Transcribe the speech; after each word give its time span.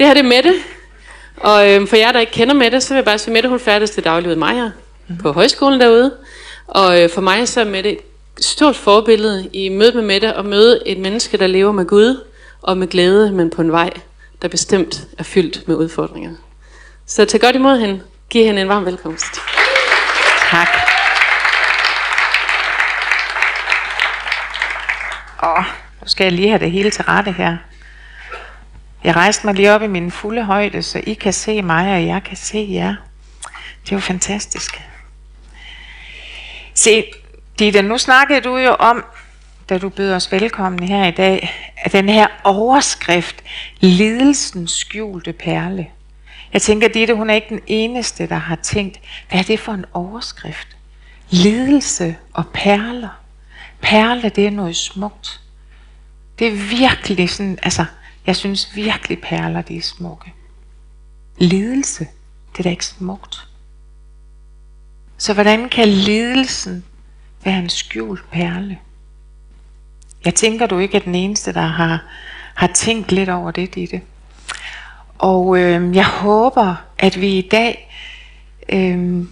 Det 0.00 0.06
her 0.06 0.14
det 0.14 0.24
er 0.24 0.28
Mette. 0.28 0.54
Og 1.36 1.70
øh, 1.70 1.88
for 1.88 1.96
jer, 1.96 2.12
der 2.12 2.20
ikke 2.20 2.32
kender 2.32 2.54
Mette, 2.54 2.80
så 2.80 2.88
vil 2.88 2.96
jeg 2.96 3.04
bare 3.04 3.18
sige, 3.18 3.34
Mette 3.34 3.48
hun 3.48 3.60
færdes 3.60 3.90
til 3.90 4.04
daglig 4.04 4.28
ved 4.28 4.36
mig 4.36 4.70
mm. 5.08 5.18
på 5.18 5.32
højskolen 5.32 5.80
derude. 5.80 6.14
Og 6.66 7.02
øh, 7.02 7.10
for 7.10 7.20
mig 7.20 7.48
så 7.48 7.60
er 7.60 7.64
Mette 7.64 7.90
et 7.90 7.98
stort 8.40 8.76
forbillede 8.76 9.48
i 9.52 9.68
mødet 9.68 9.94
med 9.94 10.02
Mette 10.02 10.32
at 10.32 10.44
møde 10.44 10.82
et 10.86 10.98
menneske, 10.98 11.36
der 11.36 11.46
lever 11.46 11.72
med 11.72 11.86
Gud 11.86 12.24
og 12.62 12.78
med 12.78 12.88
glæde, 12.88 13.32
men 13.32 13.50
på 13.50 13.62
en 13.62 13.72
vej, 13.72 13.90
der 14.42 14.48
bestemt 14.48 15.06
er 15.18 15.22
fyldt 15.22 15.68
med 15.68 15.76
udfordringer. 15.76 16.30
Så 17.06 17.24
tag 17.24 17.40
godt 17.40 17.56
imod 17.56 17.78
hende. 17.78 18.00
Giv 18.30 18.44
hende 18.44 18.62
en 18.62 18.68
varm 18.68 18.86
velkomst. 18.86 19.40
Tak. 20.50 20.68
Åh, 25.42 25.64
nu 26.00 26.08
skal 26.08 26.24
jeg 26.24 26.32
lige 26.32 26.48
have 26.48 26.60
det 26.60 26.70
hele 26.70 26.90
til 26.90 27.04
rette 27.04 27.32
her. 27.32 27.56
Jeg 29.04 29.16
rejste 29.16 29.46
mig 29.46 29.54
lige 29.54 29.72
op 29.72 29.82
i 29.82 29.86
min 29.86 30.10
fulde 30.10 30.44
højde, 30.44 30.82
så 30.82 31.02
I 31.06 31.14
kan 31.14 31.32
se 31.32 31.62
mig, 31.62 31.94
og 31.94 32.06
jeg 32.06 32.22
kan 32.22 32.36
se 32.36 32.68
jer. 32.70 32.94
Det 33.84 33.92
er 33.92 33.96
jo 33.96 34.00
fantastisk. 34.00 34.82
Se, 36.74 37.04
Ditte, 37.58 37.82
nu 37.82 37.98
snakkede 37.98 38.40
du 38.40 38.56
jo 38.56 38.74
om, 38.74 39.04
da 39.68 39.78
du 39.78 39.88
bød 39.88 40.12
os 40.12 40.32
velkommen 40.32 40.88
her 40.88 41.06
i 41.06 41.10
dag, 41.10 41.52
at 41.76 41.92
den 41.92 42.08
her 42.08 42.26
overskrift, 42.44 43.36
lidelsens 43.80 44.70
skjulte 44.70 45.32
perle. 45.32 45.86
Jeg 46.52 46.62
tænker, 46.62 46.88
Ditte, 46.88 47.14
hun 47.14 47.30
er 47.30 47.34
ikke 47.34 47.48
den 47.48 47.60
eneste, 47.66 48.26
der 48.26 48.36
har 48.36 48.56
tænkt, 48.56 49.00
hvad 49.28 49.38
er 49.40 49.44
det 49.44 49.60
for 49.60 49.72
en 49.72 49.84
overskrift? 49.92 50.76
Lidelse 51.30 52.16
og 52.32 52.44
perler. 52.54 53.20
Perle, 53.80 54.28
det 54.28 54.46
er 54.46 54.50
noget 54.50 54.76
smukt. 54.76 55.40
Det 56.38 56.46
er 56.46 56.52
virkelig 56.78 57.30
sådan, 57.30 57.58
altså, 57.62 57.84
jeg 58.30 58.36
synes 58.36 58.76
virkelig 58.76 59.20
perler, 59.20 59.62
de 59.62 59.76
er 59.76 59.82
smukke. 59.82 60.32
Lidelse, 61.38 62.06
det 62.52 62.58
er 62.58 62.62
da 62.62 62.70
ikke 62.70 62.86
smukt. 62.86 63.48
Så 65.18 65.34
hvordan 65.34 65.68
kan 65.68 65.88
lidelsen 65.88 66.84
være 67.44 67.58
en 67.58 67.68
skjult 67.68 68.30
perle? 68.30 68.78
Jeg 70.24 70.34
tænker, 70.34 70.66
du 70.66 70.78
ikke 70.78 70.96
er 70.96 71.00
den 71.00 71.14
eneste, 71.14 71.52
der 71.52 71.66
har, 71.66 72.04
har 72.54 72.66
tænkt 72.66 73.12
lidt 73.12 73.28
over 73.28 73.50
det, 73.50 73.74
Ditte. 73.74 74.00
Og 75.18 75.58
øh, 75.58 75.96
jeg 75.96 76.06
håber, 76.06 76.74
at 76.98 77.20
vi 77.20 77.38
i 77.38 77.48
dag 77.48 77.94
øh, 78.68 79.24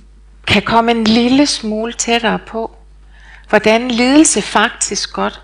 kan 0.46 0.62
komme 0.62 0.90
en 0.90 1.04
lille 1.04 1.46
smule 1.46 1.92
tættere 1.92 2.38
på, 2.38 2.76
hvordan 3.48 3.90
lidelse 3.90 4.42
faktisk 4.42 5.12
godt 5.12 5.42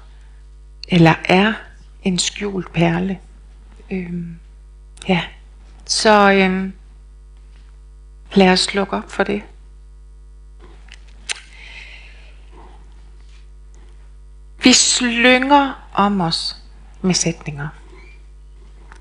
eller 0.89 1.15
er 1.25 1.53
en 2.03 2.19
skjult 2.19 2.73
perle. 2.73 3.19
Øhm, 3.95 4.39
ja, 5.09 5.23
så 5.87 6.33
øhm, 6.33 6.73
lad 8.35 8.53
os 8.53 8.75
lukke 8.75 8.97
op 8.97 9.11
for 9.11 9.23
det. 9.23 9.43
Vi 14.63 14.73
slynger 14.73 15.89
om 15.93 16.21
os 16.21 16.57
med 17.03 17.15
sætninger, 17.15 17.69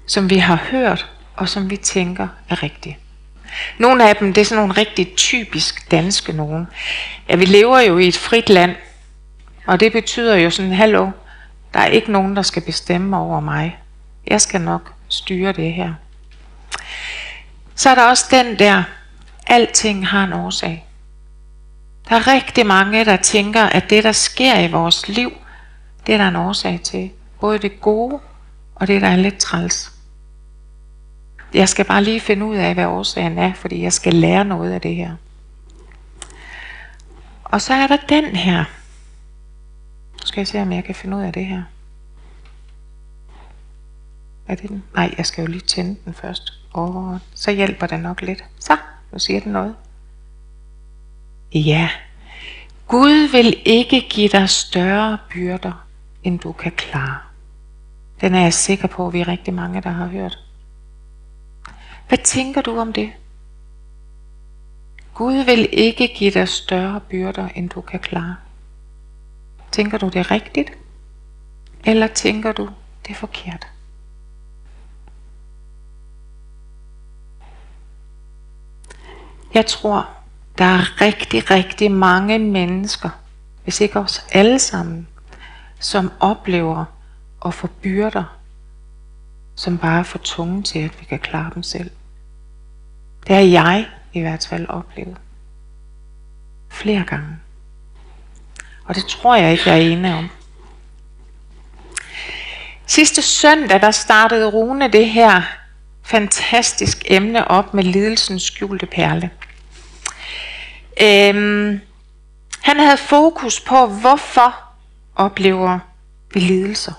som 0.08 0.30
vi 0.30 0.38
har 0.38 0.56
hørt 0.72 1.12
og 1.36 1.50
som 1.50 1.70
vi 1.70 1.78
tænker 1.78 2.28
er 2.50 2.64
rigtige. 2.64 2.98
Nogle 3.80 4.10
af 4.10 4.16
dem, 4.16 4.34
det 4.34 4.42
er 4.42 4.46
sådan 4.46 4.62
nogle 4.62 4.74
rigtig 4.78 5.16
typisk 5.16 5.92
danske 5.92 6.34
nogen. 6.34 6.68
Ja, 7.30 7.36
vi 7.36 7.46
lever 7.46 7.80
jo 7.80 7.98
i 7.98 8.08
et 8.08 8.18
frit 8.18 8.50
land, 8.50 8.76
og 9.66 9.80
det 9.80 9.92
betyder 9.92 10.36
jo 10.36 10.50
sådan, 10.50 10.72
hallo, 10.72 11.10
der 11.74 11.80
er 11.80 11.88
ikke 11.88 12.12
nogen, 12.12 12.36
der 12.36 12.42
skal 12.42 12.62
bestemme 12.62 13.18
over 13.18 13.40
mig. 13.40 13.83
Jeg 14.28 14.42
skal 14.42 14.62
nok 14.62 14.94
styre 15.08 15.52
det 15.52 15.74
her. 15.74 15.94
Så 17.76 17.90
er 17.90 17.96
der 17.96 18.10
også 18.10 18.26
den 18.32 18.60
der, 18.60 18.84
alting 19.48 20.08
har 20.08 20.24
en 20.24 20.34
årsag. 20.34 20.86
Der 22.10 22.16
er 22.16 22.28
rigtig 22.28 22.66
mange, 22.66 23.06
der 23.06 23.18
tænker, 23.18 23.64
at 23.64 23.90
det, 23.90 24.04
der 24.04 24.12
sker 24.12 24.60
i 24.60 24.72
vores 24.72 25.08
liv, 25.08 25.32
det 26.08 26.14
er 26.14 26.18
der 26.18 26.28
en 26.28 26.36
årsag 26.36 26.80
til. 26.84 27.12
Både 27.40 27.58
det 27.58 27.82
gode, 27.82 28.20
og 28.76 28.88
det, 28.88 29.02
der 29.02 29.08
er 29.08 29.16
lidt 29.16 29.38
træls. 29.38 29.92
Jeg 31.54 31.70
skal 31.70 31.86
bare 31.86 32.04
lige 32.04 32.20
finde 32.20 32.46
ud 32.46 32.56
af, 32.56 32.74
hvad 32.74 32.86
årsagen 32.86 33.38
er, 33.38 33.54
fordi 33.54 33.84
jeg 33.84 33.94
skal 33.94 34.14
lære 34.14 34.46
noget 34.46 34.72
af 34.72 34.82
det 34.82 34.96
her. 34.96 35.16
Og 37.44 37.62
så 37.62 37.74
er 37.74 37.88
der 37.88 37.98
den 38.10 38.36
her. 38.36 38.64
Nu 40.12 40.26
skal 40.26 40.40
jeg 40.42 40.48
se, 40.48 40.62
om 40.62 40.72
jeg 40.72 40.84
kan 40.84 40.96
finde 40.96 41.18
ud 41.18 41.22
af 41.22 41.34
det 41.34 41.46
her. 41.46 41.64
Er 44.48 44.56
det 44.56 44.70
den? 44.70 44.84
Nej, 44.96 45.14
jeg 45.18 45.26
skal 45.26 45.42
jo 45.42 45.48
lige 45.48 45.62
tænde 45.62 46.00
den 46.06 46.14
først. 46.14 46.54
Og 46.74 47.20
så 47.36 47.52
hjælper 47.52 47.88
det 47.88 48.00
nok 48.00 48.22
lidt. 48.22 48.44
Så, 48.60 48.78
nu 49.12 49.20
siger 49.20 49.40
den 49.40 49.52
noget. 49.52 49.76
Ja, 51.54 51.90
Gud 52.88 53.32
vil 53.32 53.62
ikke 53.66 54.08
give 54.10 54.30
dig 54.30 54.50
større 54.50 55.18
byrder, 55.30 55.86
end 56.24 56.40
du 56.40 56.52
kan 56.52 56.72
klare. 56.72 57.18
Den 58.22 58.36
er 58.36 58.42
jeg 58.42 58.54
sikker 58.54 58.88
på, 58.88 59.08
at 59.08 59.14
vi 59.14 59.22
er 59.22 59.28
rigtig 59.28 59.54
mange, 59.54 59.82
der 59.82 59.90
har 59.90 60.08
hørt. 60.08 60.40
Hvad 62.08 62.18
tænker 62.18 62.62
du 62.62 62.80
om 62.80 62.94
det? 62.94 63.12
Gud 65.14 65.34
vil 65.34 65.70
ikke 65.72 66.08
give 66.08 66.32
dig 66.32 66.48
større 66.48 67.00
byrder, 67.00 67.48
end 67.56 67.70
du 67.70 67.82
kan 67.82 68.00
klare. 68.00 68.36
Tænker 69.72 69.98
du 69.98 70.10
det 70.10 70.32
rigtigt? 70.32 70.72
Eller 71.86 72.08
tænker 72.08 72.52
du 72.52 72.70
det 73.08 73.16
forkert? 73.16 73.68
Jeg 79.54 79.66
tror, 79.66 80.10
der 80.58 80.66
er 80.66 81.02
rigtig, 81.02 81.52
rigtig 81.52 81.92
mange 81.92 82.40
mennesker, 82.40 83.10
hvis 83.64 83.82
ikke 83.82 84.00
os 84.00 84.26
alle 84.32 84.60
sammen, 84.60 85.08
som 85.80 86.12
oplever 86.20 86.86
at 87.46 87.54
få 87.54 87.68
byrder, 87.68 88.38
som 89.56 89.78
bare 89.78 90.00
er 90.00 90.04
for 90.04 90.18
tunge 90.18 90.64
til, 90.64 90.80
at 90.80 91.00
vi 91.00 91.06
kan 91.06 91.20
klare 91.20 91.52
dem 91.56 91.64
selv. 91.64 91.92
Det 93.28 93.36
har 93.36 93.44
jeg 93.44 93.88
i 94.14 94.20
hvert 94.20 94.48
fald 94.50 94.68
oplevet. 94.70 95.18
Flere 96.70 97.04
gange. 97.04 97.38
Og 98.86 98.96
det 98.96 99.06
tror 99.06 99.36
jeg 99.36 99.52
ikke, 99.52 99.70
jeg 99.70 99.78
er 99.78 99.92
enig 99.92 100.14
om. 100.14 100.30
Sidste 102.86 103.22
søndag, 103.22 103.82
der 103.82 103.92
startede 103.92 104.50
Rune 104.50 104.88
det 104.88 105.10
her 105.10 105.42
fantastisk 106.04 107.04
emne 107.06 107.48
op 107.48 107.74
med 107.74 107.84
lidelsens 107.84 108.44
skjulte 108.44 108.86
perle. 108.86 109.30
Øhm, 111.02 111.82
han 112.62 112.80
havde 112.80 112.98
fokus 112.98 113.60
på, 113.60 113.86
hvorfor 113.86 114.56
oplever 115.16 115.80
vi 116.34 116.40
lidelser. 116.40 116.94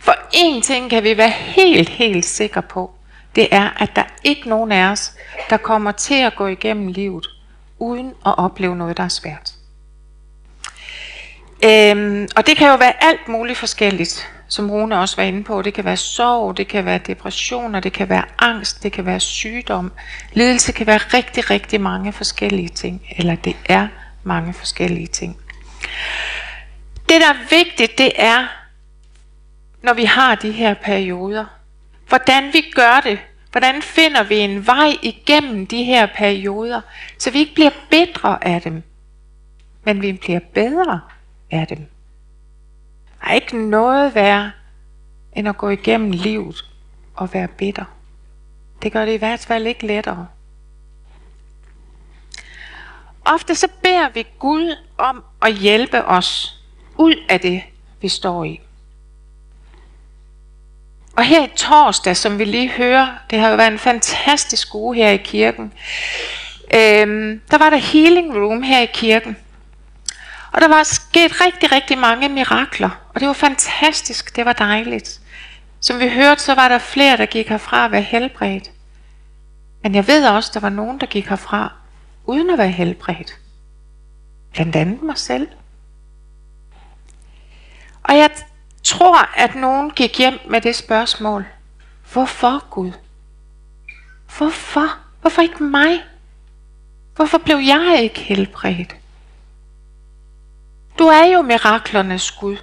For 0.00 0.14
en 0.32 0.62
ting 0.62 0.90
kan 0.90 1.04
vi 1.04 1.16
være 1.16 1.30
helt, 1.30 1.88
helt 1.88 2.24
sikre 2.24 2.62
på. 2.62 2.90
Det 3.34 3.48
er, 3.50 3.70
at 3.82 3.96
der 3.96 4.04
ikke 4.24 4.48
nogen 4.48 4.72
af 4.72 4.90
os, 4.90 5.12
der 5.50 5.56
kommer 5.56 5.92
til 5.92 6.14
at 6.14 6.36
gå 6.36 6.46
igennem 6.46 6.88
livet, 6.88 7.26
uden 7.78 8.12
at 8.26 8.38
opleve 8.38 8.76
noget, 8.76 8.96
der 8.96 9.04
er 9.04 9.08
svært. 9.08 9.52
Øhm, 11.64 12.28
og 12.36 12.46
det 12.46 12.56
kan 12.56 12.68
jo 12.68 12.76
være 12.76 13.04
alt 13.04 13.28
muligt 13.28 13.58
forskelligt, 13.58 14.28
som 14.50 14.70
Rune 14.70 14.98
også 14.98 15.16
var 15.16 15.22
inde 15.22 15.44
på. 15.44 15.62
Det 15.62 15.74
kan 15.74 15.84
være 15.84 15.96
sorg, 15.96 16.56
det 16.56 16.68
kan 16.68 16.84
være 16.84 16.98
depressioner, 16.98 17.80
det 17.80 17.92
kan 17.92 18.08
være 18.08 18.24
angst, 18.38 18.82
det 18.82 18.92
kan 18.92 19.06
være 19.06 19.20
sygdom. 19.20 19.92
Lidelse 20.32 20.72
kan 20.72 20.86
være 20.86 20.98
rigtig, 20.98 21.50
rigtig 21.50 21.80
mange 21.80 22.12
forskellige 22.12 22.68
ting, 22.68 23.02
eller 23.16 23.34
det 23.34 23.56
er 23.66 23.88
mange 24.22 24.52
forskellige 24.52 25.06
ting. 25.06 25.36
Det, 27.08 27.20
der 27.20 27.28
er 27.28 27.48
vigtigt, 27.50 27.98
det 27.98 28.12
er, 28.16 28.46
når 29.82 29.94
vi 29.94 30.04
har 30.04 30.34
de 30.34 30.50
her 30.50 30.74
perioder, 30.74 31.44
hvordan 32.08 32.52
vi 32.52 32.64
gør 32.74 33.00
det, 33.04 33.18
hvordan 33.50 33.82
finder 33.82 34.22
vi 34.22 34.36
en 34.36 34.66
vej 34.66 34.96
igennem 35.02 35.66
de 35.66 35.84
her 35.84 36.06
perioder, 36.16 36.80
så 37.18 37.30
vi 37.30 37.38
ikke 37.38 37.54
bliver 37.54 37.70
bedre 37.90 38.44
af 38.44 38.62
dem, 38.62 38.82
men 39.84 40.02
vi 40.02 40.12
bliver 40.12 40.40
bedre 40.54 41.00
af 41.50 41.66
dem. 41.66 41.86
Der 43.20 43.28
er 43.28 43.34
ikke 43.34 43.68
noget 43.68 44.14
værre, 44.14 44.52
end 45.32 45.48
at 45.48 45.56
gå 45.56 45.68
igennem 45.68 46.10
livet 46.10 46.64
og 47.14 47.34
være 47.34 47.48
bitter. 47.48 47.84
Det 48.82 48.92
gør 48.92 49.04
det 49.04 49.12
i 49.12 49.16
hvert 49.16 49.40
fald 49.40 49.66
ikke 49.66 49.86
lettere. 49.86 50.26
Ofte 53.24 53.54
så 53.54 53.68
beder 53.82 54.08
vi 54.08 54.26
Gud 54.38 54.76
om 54.98 55.24
at 55.42 55.54
hjælpe 55.54 56.04
os 56.04 56.60
ud 56.96 57.14
af 57.28 57.40
det, 57.40 57.62
vi 58.00 58.08
står 58.08 58.44
i. 58.44 58.60
Og 61.16 61.24
her 61.24 61.44
i 61.44 61.50
torsdag, 61.56 62.16
som 62.16 62.38
vi 62.38 62.44
lige 62.44 62.70
hører, 62.70 63.08
det 63.30 63.38
har 63.38 63.48
jo 63.48 63.56
været 63.56 63.72
en 63.72 63.78
fantastisk 63.78 64.74
uge 64.74 64.96
her 64.96 65.10
i 65.10 65.16
kirken, 65.16 65.72
øhm, 66.74 67.40
der 67.50 67.58
var 67.58 67.70
der 67.70 67.76
healing 67.76 68.34
room 68.34 68.62
her 68.62 68.80
i 68.80 68.90
kirken. 68.94 69.36
Og 70.52 70.60
der 70.60 70.68
var 70.68 70.82
sket 70.82 71.40
rigtig, 71.40 71.72
rigtig 71.72 71.98
mange 71.98 72.28
mirakler. 72.28 72.99
Og 73.14 73.20
det 73.20 73.28
var 73.28 73.34
fantastisk. 73.34 74.36
Det 74.36 74.44
var 74.44 74.52
dejligt. 74.52 75.20
Som 75.80 75.98
vi 75.98 76.08
hørte, 76.08 76.42
så 76.42 76.54
var 76.54 76.68
der 76.68 76.78
flere, 76.78 77.16
der 77.16 77.26
gik 77.26 77.48
herfra 77.48 77.84
at 77.84 77.90
være 77.90 78.02
helbredt. 78.02 78.70
Men 79.82 79.94
jeg 79.94 80.06
ved 80.06 80.28
også, 80.28 80.50
der 80.54 80.60
var 80.60 80.68
nogen, 80.68 81.00
der 81.00 81.06
gik 81.06 81.26
herfra 81.26 81.72
uden 82.24 82.50
at 82.50 82.58
være 82.58 82.70
helbredt. 82.70 83.38
Blandt 84.52 84.76
andet 84.76 85.02
mig 85.02 85.18
selv. 85.18 85.48
Og 88.02 88.16
jeg 88.16 88.30
tror, 88.84 89.38
at 89.38 89.54
nogen 89.54 89.90
gik 89.90 90.18
hjem 90.18 90.38
med 90.50 90.60
det 90.60 90.76
spørgsmål. 90.76 91.46
Hvorfor 92.12 92.68
Gud? 92.70 92.92
Hvorfor? 94.38 94.98
Hvorfor 95.20 95.42
ikke 95.42 95.62
mig? 95.62 96.02
Hvorfor 97.16 97.38
blev 97.38 97.56
jeg 97.56 98.00
ikke 98.02 98.20
helbredt? 98.20 98.96
Du 100.98 101.04
er 101.04 101.24
jo 101.24 101.42
miraklernes 101.42 102.30
Gud. 102.30 102.56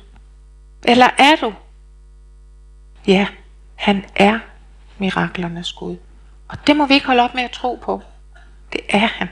Eller 0.88 1.10
er 1.18 1.36
du? 1.36 1.54
Ja, 3.08 3.28
han 3.76 4.06
er 4.16 4.40
miraklernes 4.98 5.74
Gud. 5.74 5.98
Og 6.48 6.68
det 6.68 6.76
må 6.76 6.86
vi 6.86 6.94
ikke 6.94 7.06
holde 7.06 7.24
op 7.24 7.34
med 7.34 7.44
at 7.44 7.52
tro 7.52 7.80
på. 7.84 8.02
Det 8.74 8.82
er 8.90 9.08
han. 9.08 9.30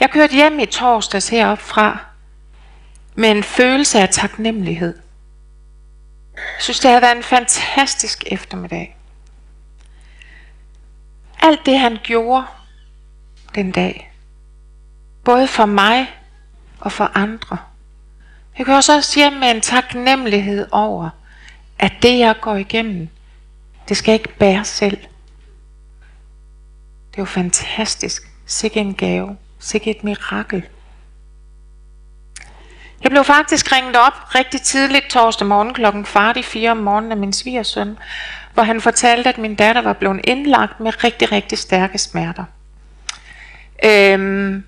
Jeg 0.00 0.10
kørte 0.10 0.34
hjem 0.34 0.58
i 0.58 0.66
torsdags 0.66 1.28
heroppe 1.28 1.64
fra 1.64 1.98
med 3.14 3.30
en 3.30 3.42
følelse 3.42 4.00
af 4.00 4.08
taknemmelighed. 4.08 4.98
Jeg 6.34 6.62
synes, 6.62 6.80
det 6.80 6.90
havde 6.90 7.02
været 7.02 7.16
en 7.16 7.22
fantastisk 7.22 8.24
eftermiddag. 8.26 8.96
Alt 11.40 11.66
det, 11.66 11.78
han 11.78 11.98
gjorde 12.02 12.46
den 13.54 13.70
dag, 13.70 14.12
både 15.24 15.48
for 15.48 15.66
mig 15.66 16.10
og 16.80 16.92
for 16.92 17.10
andre. 17.14 17.58
Jeg 18.58 18.66
kan 18.66 18.74
også 18.74 19.12
hjem 19.16 19.32
med 19.32 19.50
en 19.50 19.60
taknemmelighed 19.60 20.66
over, 20.72 21.10
at 21.78 21.92
det, 22.02 22.18
jeg 22.18 22.34
går 22.40 22.56
igennem, 22.56 23.08
det 23.88 23.96
skal 23.96 24.14
ikke 24.14 24.38
bære 24.38 24.64
selv. 24.64 24.96
Det 27.10 27.18
er 27.18 27.22
jo 27.22 27.24
fantastisk. 27.24 28.30
Sikke 28.46 28.80
en 28.80 28.94
gave. 28.94 29.36
Sikke 29.58 29.90
et 29.90 30.04
mirakel. 30.04 30.64
Jeg 33.02 33.10
blev 33.10 33.24
faktisk 33.24 33.72
ringet 33.72 33.96
op 33.96 34.34
rigtig 34.34 34.62
tidligt 34.62 35.10
torsdag 35.10 35.46
morgen 35.46 35.74
klokken 35.74 36.04
kvart 36.04 36.36
i 36.36 36.42
fire 36.42 36.70
om 36.70 36.76
morgenen 36.76 37.12
af 37.12 37.18
min 37.18 37.32
svigersøn, 37.32 37.98
hvor 38.54 38.62
han 38.62 38.80
fortalte, 38.80 39.28
at 39.28 39.38
min 39.38 39.54
datter 39.54 39.82
var 39.82 39.92
blevet 39.92 40.20
indlagt 40.24 40.80
med 40.80 41.04
rigtig, 41.04 41.32
rigtig 41.32 41.58
stærke 41.58 41.98
smerter. 41.98 42.44
Øhm, 43.84 44.64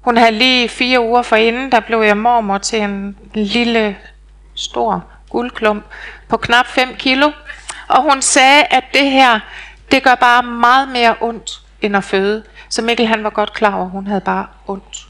hun 0.00 0.16
havde 0.16 0.32
lige 0.32 0.68
fire 0.68 1.00
uger 1.00 1.22
forinden, 1.22 1.72
der 1.72 1.80
blev 1.80 1.98
jeg 2.02 2.16
mormor 2.16 2.58
til 2.58 2.80
en 2.82 3.16
lille, 3.34 3.96
stor 4.54 5.04
guldklump 5.30 5.84
på 6.28 6.36
knap 6.36 6.66
5 6.66 6.94
kilo. 6.96 7.30
Og 7.88 8.02
hun 8.02 8.22
sagde, 8.22 8.64
at 8.64 8.84
det 8.92 9.10
her, 9.10 9.40
det 9.90 10.02
gør 10.02 10.14
bare 10.14 10.42
meget 10.42 10.88
mere 10.88 11.16
ondt 11.20 11.62
end 11.82 11.96
at 11.96 12.04
føde. 12.04 12.44
Så 12.68 12.82
Mikkel 12.82 13.06
han 13.06 13.24
var 13.24 13.30
godt 13.30 13.52
klar 13.52 13.74
over, 13.74 13.84
at 13.84 13.90
hun 13.90 14.06
havde 14.06 14.20
bare 14.20 14.46
ondt. 14.66 15.08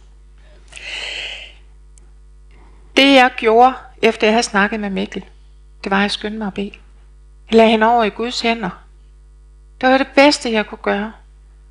Det 2.96 3.14
jeg 3.14 3.30
gjorde, 3.36 3.74
efter 4.02 4.26
jeg 4.26 4.34
havde 4.34 4.42
snakket 4.42 4.80
med 4.80 4.90
Mikkel, 4.90 5.24
det 5.84 5.90
var, 5.90 5.96
at 5.96 6.02
jeg 6.02 6.10
skyndte 6.10 6.38
mig 6.38 6.46
at 6.46 6.54
bede. 6.54 6.72
Jeg 7.50 7.56
lagde 7.56 7.70
hende 7.70 7.86
over 7.86 8.04
i 8.04 8.08
Guds 8.08 8.40
hænder. 8.40 8.70
Det 9.80 9.88
var 9.88 9.98
det 9.98 10.08
bedste, 10.14 10.52
jeg 10.52 10.66
kunne 10.66 10.78
gøre. 10.82 11.12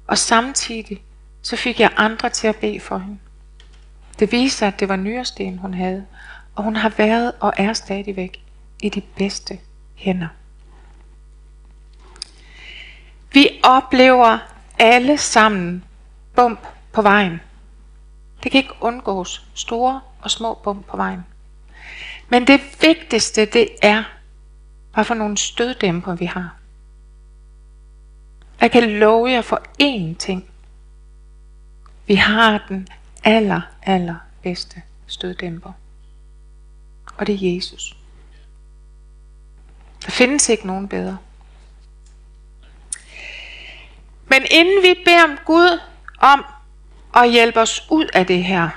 Og 0.08 0.18
samtidig, 0.18 1.02
så 1.48 1.56
fik 1.56 1.80
jeg 1.80 1.92
andre 1.98 2.30
til 2.30 2.48
at 2.48 2.56
bede 2.56 2.80
for 2.80 2.98
hende. 2.98 3.18
Det 4.20 4.32
viste 4.32 4.58
sig, 4.58 4.68
at 4.68 4.80
det 4.80 4.90
var 4.90 4.96
nyresten, 4.96 5.58
hun 5.58 5.74
havde. 5.74 6.06
Og 6.56 6.64
hun 6.64 6.76
har 6.76 6.90
været 6.90 7.34
og 7.40 7.54
er 7.58 7.74
stadigvæk 7.74 8.44
i 8.82 8.90
de 8.90 9.02
bedste 9.02 9.60
hænder. 9.96 10.28
Vi 13.34 13.50
oplever 13.64 14.38
alle 14.80 15.18
sammen 15.18 15.84
bump 16.36 16.60
på 16.94 17.02
vejen. 17.02 17.42
Det 18.44 18.52
kan 18.52 18.60
ikke 18.60 18.74
undgås. 18.82 19.46
Store 19.54 20.02
og 20.22 20.32
små 20.32 20.54
bump 20.64 20.86
på 20.86 20.98
vejen. 20.98 21.26
Men 22.30 22.48
det 22.48 22.62
vigtigste, 22.82 23.46
det 23.46 23.70
er, 23.82 24.04
hvad 24.94 25.04
for 25.04 25.14
nogle 25.14 25.38
støddæmper 25.38 26.16
vi 26.16 26.26
har. 26.26 26.56
Jeg 28.62 28.72
kan 28.72 29.00
love 29.00 29.30
jer 29.30 29.42
for 29.42 29.62
én 29.82 30.18
ting. 30.18 30.50
Vi 32.08 32.16
har 32.16 32.66
den 32.70 32.88
aller, 33.24 33.62
aller 33.84 34.16
bedste 34.44 34.82
støddæmper. 35.08 35.72
Og 37.18 37.28
det 37.28 37.36
er 37.36 37.56
Jesus. 37.56 37.98
Der 40.06 40.12
findes 40.12 40.50
ikke 40.50 40.68
nogen 40.68 40.88
bedre. 40.88 41.18
Men 44.30 44.42
inden 44.52 44.84
vi 44.84 44.96
beder 45.06 45.24
om 45.24 45.38
Gud 45.46 45.80
om 46.20 46.46
at 47.16 47.32
hjælpe 47.32 47.60
os 47.60 47.88
ud 47.92 48.06
af 48.14 48.26
det 48.26 48.44
her, 48.44 48.70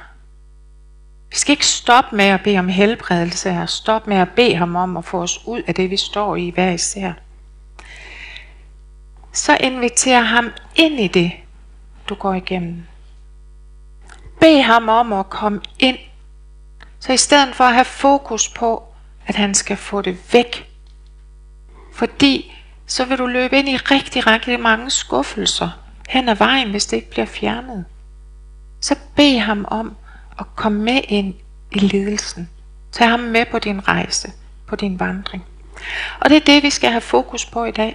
vi 1.30 1.36
skal 1.36 1.52
ikke 1.52 1.66
stoppe 1.66 2.16
med 2.16 2.24
at 2.24 2.42
bede 2.42 2.58
om 2.58 2.68
helbredelse 2.68 3.50
og 3.50 3.68
stoppe 3.68 4.10
med 4.10 4.16
at 4.16 4.28
bede 4.36 4.54
ham 4.54 4.76
om 4.76 4.96
at 4.96 5.04
få 5.04 5.22
os 5.22 5.46
ud 5.46 5.62
af 5.66 5.74
det, 5.74 5.90
vi 5.90 5.96
står 5.96 6.36
i 6.36 6.50
hver 6.50 6.70
især. 6.70 7.12
Så 9.32 9.56
inviterer 9.60 10.22
ham 10.22 10.50
ind 10.76 11.00
i 11.00 11.08
det, 11.08 11.32
du 12.08 12.14
går 12.14 12.34
igennem. 12.34 12.86
Bed 14.40 14.62
ham 14.62 14.88
om 14.88 15.12
at 15.12 15.30
komme 15.30 15.60
ind. 15.78 15.98
Så 17.00 17.12
i 17.12 17.16
stedet 17.16 17.54
for 17.54 17.64
at 17.64 17.74
have 17.74 17.84
fokus 17.84 18.48
på, 18.48 18.82
at 19.26 19.34
han 19.34 19.54
skal 19.54 19.76
få 19.76 20.02
det 20.02 20.32
væk. 20.32 20.70
Fordi 21.94 22.56
så 22.86 23.04
vil 23.04 23.18
du 23.18 23.26
løbe 23.26 23.58
ind 23.58 23.68
i 23.68 23.76
rigtig, 23.76 24.26
rigtig 24.26 24.60
mange 24.60 24.90
skuffelser 24.90 25.70
hen 26.08 26.28
ad 26.28 26.36
vejen, 26.36 26.70
hvis 26.70 26.86
det 26.86 26.96
ikke 26.96 27.10
bliver 27.10 27.26
fjernet. 27.26 27.84
Så 28.80 28.96
bed 29.16 29.38
ham 29.38 29.64
om 29.68 29.96
at 30.38 30.46
komme 30.56 30.82
med 30.82 31.00
ind 31.08 31.34
i 31.72 31.78
lidelsen. 31.78 32.50
Tag 32.92 33.08
ham 33.08 33.20
med 33.20 33.46
på 33.50 33.58
din 33.58 33.88
rejse, 33.88 34.32
på 34.66 34.76
din 34.76 35.00
vandring. 35.00 35.44
Og 36.20 36.30
det 36.30 36.36
er 36.36 36.44
det, 36.54 36.62
vi 36.62 36.70
skal 36.70 36.90
have 36.90 37.00
fokus 37.00 37.46
på 37.46 37.64
i 37.64 37.70
dag. 37.70 37.94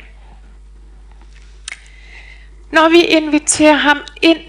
Når 2.71 2.89
vi 2.89 3.01
inviterer 3.01 3.73
ham 3.73 3.97
ind 4.21 4.39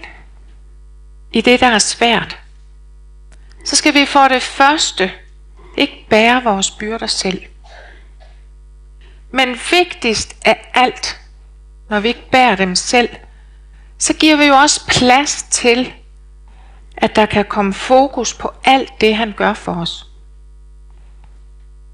i 1.31 1.41
det, 1.41 1.59
der 1.59 1.67
er 1.67 1.79
svært, 1.79 2.39
så 3.65 3.75
skal 3.75 3.93
vi 3.93 4.05
for 4.05 4.27
det 4.27 4.41
første 4.41 5.11
ikke 5.77 6.05
bære 6.09 6.43
vores 6.43 6.71
byrder 6.71 7.07
selv. 7.07 7.41
Men 9.31 9.59
vigtigst 9.71 10.35
af 10.45 10.71
alt, 10.73 11.19
når 11.89 11.99
vi 11.99 12.07
ikke 12.07 12.29
bærer 12.31 12.55
dem 12.55 12.75
selv, 12.75 13.09
så 13.97 14.13
giver 14.13 14.35
vi 14.35 14.45
jo 14.45 14.53
også 14.53 14.87
plads 14.87 15.43
til, 15.43 15.93
at 16.97 17.15
der 17.15 17.25
kan 17.25 17.45
komme 17.45 17.73
fokus 17.73 18.33
på 18.33 18.53
alt 18.63 19.01
det, 19.01 19.15
han 19.15 19.33
gør 19.37 19.53
for 19.53 19.73
os. 19.73 20.05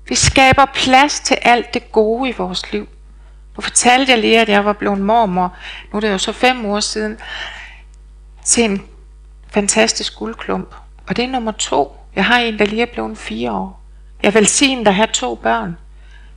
Vi 0.07 0.15
skaber 0.15 0.65
plads 0.65 1.19
til 1.19 1.37
alt 1.41 1.73
det 1.73 1.91
gode 1.91 2.29
i 2.29 2.33
vores 2.37 2.71
liv. 2.71 2.89
Nu 3.57 3.61
fortalte 3.61 4.11
jeg 4.11 4.19
lige, 4.19 4.41
at 4.41 4.49
jeg 4.49 4.65
var 4.65 4.73
blevet 4.73 4.99
mormor, 4.99 5.57
nu 5.91 5.97
er 5.97 5.99
det 5.99 6.11
jo 6.11 6.17
så 6.17 6.31
fem 6.31 6.65
år 6.65 6.79
siden, 6.79 7.17
til 8.45 8.63
en 8.63 8.87
fantastisk 9.53 10.17
guldklump. 10.17 10.75
Og 11.07 11.15
det 11.15 11.25
er 11.25 11.29
nummer 11.29 11.51
to. 11.51 11.97
Jeg 12.15 12.25
har 12.25 12.39
en, 12.39 12.59
der 12.59 12.65
lige 12.65 12.81
er 12.81 12.91
blevet 12.93 13.17
fire 13.17 13.51
år. 13.51 13.81
Jeg 14.23 14.33
vil 14.33 14.47
sige, 14.47 14.87
at 14.87 14.95
have 14.95 15.07
to 15.07 15.35
børn. 15.35 15.77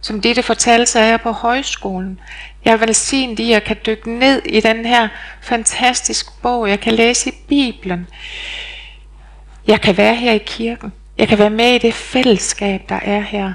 Som 0.01 0.21
det 0.21 0.45
fortalte, 0.45 0.87
så 0.87 0.99
er 0.99 1.05
jeg 1.05 1.21
på 1.21 1.33
højskolen. 1.33 2.21
Jeg 2.65 2.73
er 2.73 2.77
velsignet 2.77 3.39
i, 3.39 3.43
at 3.43 3.49
jeg 3.51 3.65
kan 3.65 3.77
dykke 3.87 4.11
ned 4.11 4.43
i 4.43 4.61
den 4.61 4.87
her 4.87 5.09
fantastiske 5.41 6.31
bog. 6.43 6.69
Jeg 6.69 6.81
kan 6.81 6.93
læse 6.93 7.31
i 7.31 7.35
Bibelen. 7.49 8.07
Jeg 9.67 9.81
kan 9.81 9.97
være 9.97 10.15
her 10.15 10.33
i 10.33 10.43
kirken. 10.47 10.93
Jeg 11.19 11.29
kan 11.29 11.39
være 11.39 11.51
med 11.51 11.75
i 11.75 11.79
det 11.79 11.95
fællesskab, 11.95 12.83
der 12.89 13.01
er 13.03 13.21
her. 13.21 13.53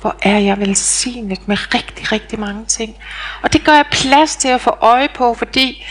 Hvor 0.00 0.16
er 0.22 0.38
jeg 0.38 0.60
velsignet 0.60 1.48
med 1.48 1.74
rigtig, 1.74 2.12
rigtig 2.12 2.40
mange 2.40 2.64
ting. 2.64 2.96
Og 3.42 3.52
det 3.52 3.64
gør 3.64 3.74
jeg 3.74 3.86
plads 3.90 4.36
til 4.36 4.48
at 4.48 4.60
få 4.60 4.70
øje 4.70 5.08
på, 5.14 5.34
fordi 5.34 5.84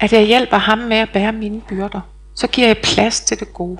at 0.00 0.12
jeg 0.12 0.22
hjælper 0.22 0.56
ham 0.56 0.78
med 0.78 0.96
at 0.96 1.10
bære 1.10 1.32
mine 1.32 1.60
byrder. 1.60 2.00
Så 2.40 2.46
giver 2.46 2.66
jeg 2.66 2.78
plads 2.78 3.20
til 3.20 3.40
det 3.40 3.54
gode. 3.54 3.78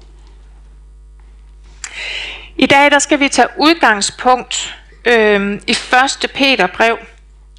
I 2.57 2.67
dag 2.67 2.91
der 2.91 2.99
skal 2.99 3.21
vi 3.21 3.29
tage 3.29 3.49
udgangspunkt 3.59 4.77
øh, 5.05 5.61
i 5.67 5.71
1. 5.71 6.31
Peter 6.35 6.67
brev, 6.67 6.99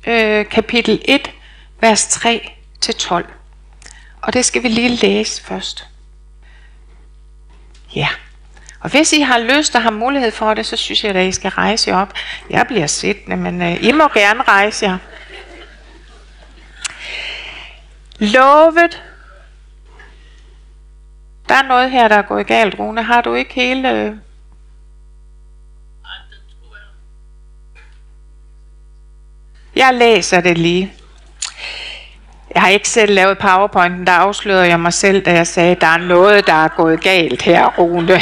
øh, 0.07 0.45
kapitel 0.45 1.01
1, 1.05 1.31
vers 1.79 2.25
3-12. 2.25 3.23
Og 4.21 4.33
det 4.33 4.45
skal 4.45 4.63
vi 4.63 4.67
lige 4.67 4.89
læse 4.89 5.43
først. 5.43 5.87
Ja. 7.95 8.07
Og 8.79 8.89
hvis 8.89 9.13
I 9.13 9.21
har 9.21 9.39
lyst 9.39 9.75
og 9.75 9.81
har 9.81 9.91
mulighed 9.91 10.31
for 10.31 10.53
det, 10.53 10.65
så 10.65 10.75
synes 10.75 11.03
jeg, 11.03 11.15
at 11.15 11.27
I 11.27 11.31
skal 11.31 11.51
rejse 11.51 11.89
jer 11.89 11.97
op. 11.97 12.13
Jeg 12.49 12.67
bliver 12.67 12.87
siddende, 12.87 13.37
men 13.37 13.61
øh, 13.61 13.83
I 13.83 13.91
må 13.91 14.07
gerne 14.07 14.43
rejse 14.43 14.85
jer. 14.85 14.97
Lovet. 18.19 19.01
Der 21.51 21.57
er 21.57 21.67
noget 21.67 21.91
her, 21.91 22.07
der 22.07 22.15
er 22.15 22.21
gået 22.21 22.47
galt, 22.47 22.79
Rune. 22.79 23.03
Har 23.03 23.21
du 23.21 23.33
ikke 23.33 23.53
hele... 23.53 23.91
Øh 23.91 24.15
Jeg 29.75 29.93
læser 29.93 30.41
det 30.41 30.57
lige. 30.57 30.93
Jeg 32.55 32.61
har 32.61 32.69
ikke 32.69 32.89
selv 32.89 33.13
lavet 33.13 33.37
powerpointen, 33.37 34.07
der 34.07 34.11
afslørede 34.11 34.67
jeg 34.67 34.79
mig 34.79 34.93
selv, 34.93 35.25
da 35.25 35.33
jeg 35.33 35.47
sagde, 35.47 35.75
der 35.75 35.87
er 35.87 35.97
noget, 35.97 36.47
der 36.47 36.53
er 36.53 36.67
gået 36.67 37.01
galt 37.01 37.41
her, 37.41 37.65
Rune. 37.77 38.07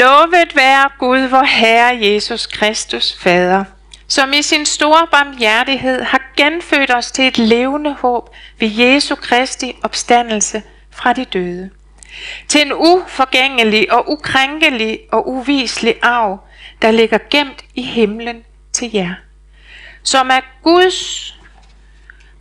Lovet 0.00 0.56
være 0.56 0.90
Gud, 0.98 1.20
vor 1.20 1.44
Herre 1.44 1.98
Jesus 2.02 2.46
Kristus, 2.46 3.16
Fader, 3.20 3.64
som 4.14 4.32
i 4.32 4.42
sin 4.42 4.66
store 4.66 5.06
barmhjertighed 5.12 6.02
har 6.02 6.22
genfødt 6.36 6.90
os 6.90 7.12
til 7.12 7.28
et 7.28 7.38
levende 7.38 7.94
håb 7.94 8.34
ved 8.58 8.68
Jesu 8.68 9.14
Kristi 9.14 9.76
opstandelse 9.82 10.62
fra 10.90 11.12
de 11.12 11.24
døde. 11.24 11.70
Til 12.48 12.62
en 12.62 12.72
uforgængelig 12.72 13.92
og 13.92 14.10
ukrænkelig 14.10 15.00
og 15.12 15.28
uviselig 15.28 15.94
arv, 16.02 16.38
der 16.82 16.90
ligger 16.90 17.18
gemt 17.30 17.64
i 17.74 17.82
himlen 17.82 18.44
til 18.72 18.90
jer, 18.92 19.14
som 20.02 20.30
er 20.30 20.40
Guds 20.62 21.34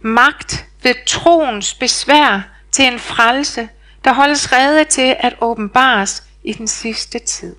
magt 0.01 0.65
ved 0.83 1.05
troens 1.05 1.73
besvær 1.73 2.49
til 2.71 2.85
en 2.85 2.99
frelse, 2.99 3.69
der 4.03 4.13
holdes 4.13 4.53
rede 4.53 4.83
til 4.83 5.15
at 5.19 5.35
åbenbares 5.41 6.23
i 6.43 6.53
den 6.53 6.67
sidste 6.67 7.19
tid. 7.19 7.55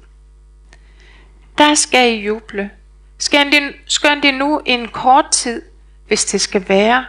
Der 1.59 1.75
skal 1.75 2.13
I 2.13 2.25
juble, 2.25 2.71
skønt 3.19 4.23
de 4.23 4.33
nu 4.33 4.61
en 4.65 4.89
kort 4.89 5.31
tid, 5.31 5.63
hvis 6.07 6.25
det 6.25 6.41
skal 6.41 6.69
være, 6.69 7.07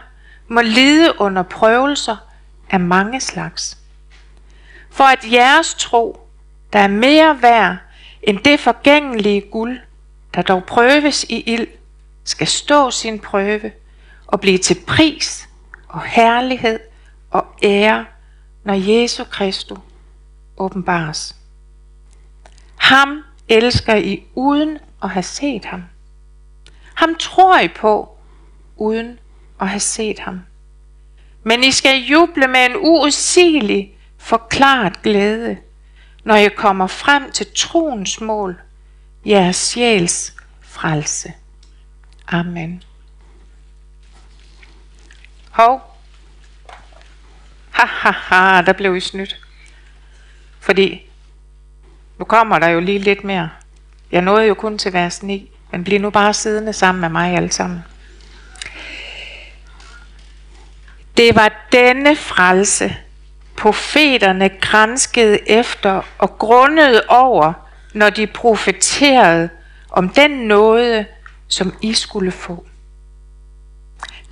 må 0.48 0.60
lide 0.60 1.20
under 1.20 1.42
prøvelser 1.42 2.16
af 2.70 2.80
mange 2.80 3.20
slags. 3.20 3.78
For 4.90 5.04
at 5.04 5.32
jeres 5.32 5.74
tro, 5.74 6.20
der 6.72 6.78
er 6.78 6.88
mere 6.88 7.42
værd 7.42 7.76
end 8.22 8.38
det 8.38 8.60
forgængelige 8.60 9.40
guld, 9.40 9.78
der 10.34 10.42
dog 10.42 10.64
prøves 10.64 11.24
i 11.24 11.40
ild, 11.40 11.66
skal 12.24 12.46
stå 12.46 12.90
sin 12.90 13.18
prøve 13.18 13.72
og 14.26 14.40
blive 14.40 14.58
til 14.58 14.76
pris 14.86 15.48
og 15.88 16.02
herlighed 16.02 16.80
og 17.30 17.46
ære, 17.62 18.04
når 18.64 18.74
Jesu 18.74 19.24
Kristus 19.24 19.78
åbenbares. 20.56 21.36
Ham 22.76 23.22
elsker 23.48 23.94
I 23.94 24.26
uden 24.34 24.78
at 25.02 25.10
have 25.10 25.22
set 25.22 25.64
ham. 25.64 25.82
Ham 26.96 27.14
tror 27.14 27.58
I 27.58 27.68
på 27.68 28.18
uden 28.76 29.18
at 29.60 29.68
have 29.68 29.80
set 29.80 30.18
ham. 30.18 30.40
Men 31.42 31.64
I 31.64 31.70
skal 31.70 32.02
juble 32.02 32.46
med 32.46 32.66
en 32.66 32.76
uudsigelig, 32.76 33.98
forklaret 34.18 35.02
glæde, 35.02 35.56
når 36.24 36.36
I 36.36 36.48
kommer 36.48 36.86
frem 36.86 37.32
til 37.32 37.46
troens 37.56 38.20
mål, 38.20 38.60
jeres 39.26 39.56
sjæls 39.56 40.34
frelse. 40.60 41.32
Amen. 42.28 42.82
Hov. 45.50 45.80
Ha, 47.70 47.86
ha, 47.86 48.10
ha, 48.10 48.62
der 48.62 48.72
blev 48.72 48.96
I 48.96 49.00
snydt. 49.00 49.40
Fordi 50.60 51.10
nu 52.18 52.24
kommer 52.24 52.58
der 52.58 52.68
jo 52.68 52.80
lige 52.80 52.98
lidt 52.98 53.24
mere. 53.24 53.50
Jeg 54.12 54.22
nåede 54.22 54.46
jo 54.46 54.54
kun 54.54 54.78
til 54.78 54.92
vers 54.92 55.22
9, 55.22 55.55
men 55.76 55.84
bliv 55.84 56.00
nu 56.00 56.10
bare 56.10 56.34
siddende 56.34 56.72
sammen 56.72 57.00
med 57.00 57.08
mig 57.08 57.34
alle 57.36 57.52
sammen. 57.52 57.84
Det 61.16 61.36
var 61.36 61.68
denne 61.72 62.16
frelse, 62.16 62.96
profeterne 63.56 64.48
grænskede 64.60 65.50
efter 65.50 66.02
og 66.18 66.38
grundede 66.38 67.02
over, 67.08 67.52
når 67.94 68.10
de 68.10 68.26
profeterede 68.26 69.48
om 69.90 70.08
den 70.08 70.30
nåde, 70.30 71.06
som 71.48 71.74
I 71.82 71.94
skulle 71.94 72.32
få. 72.32 72.66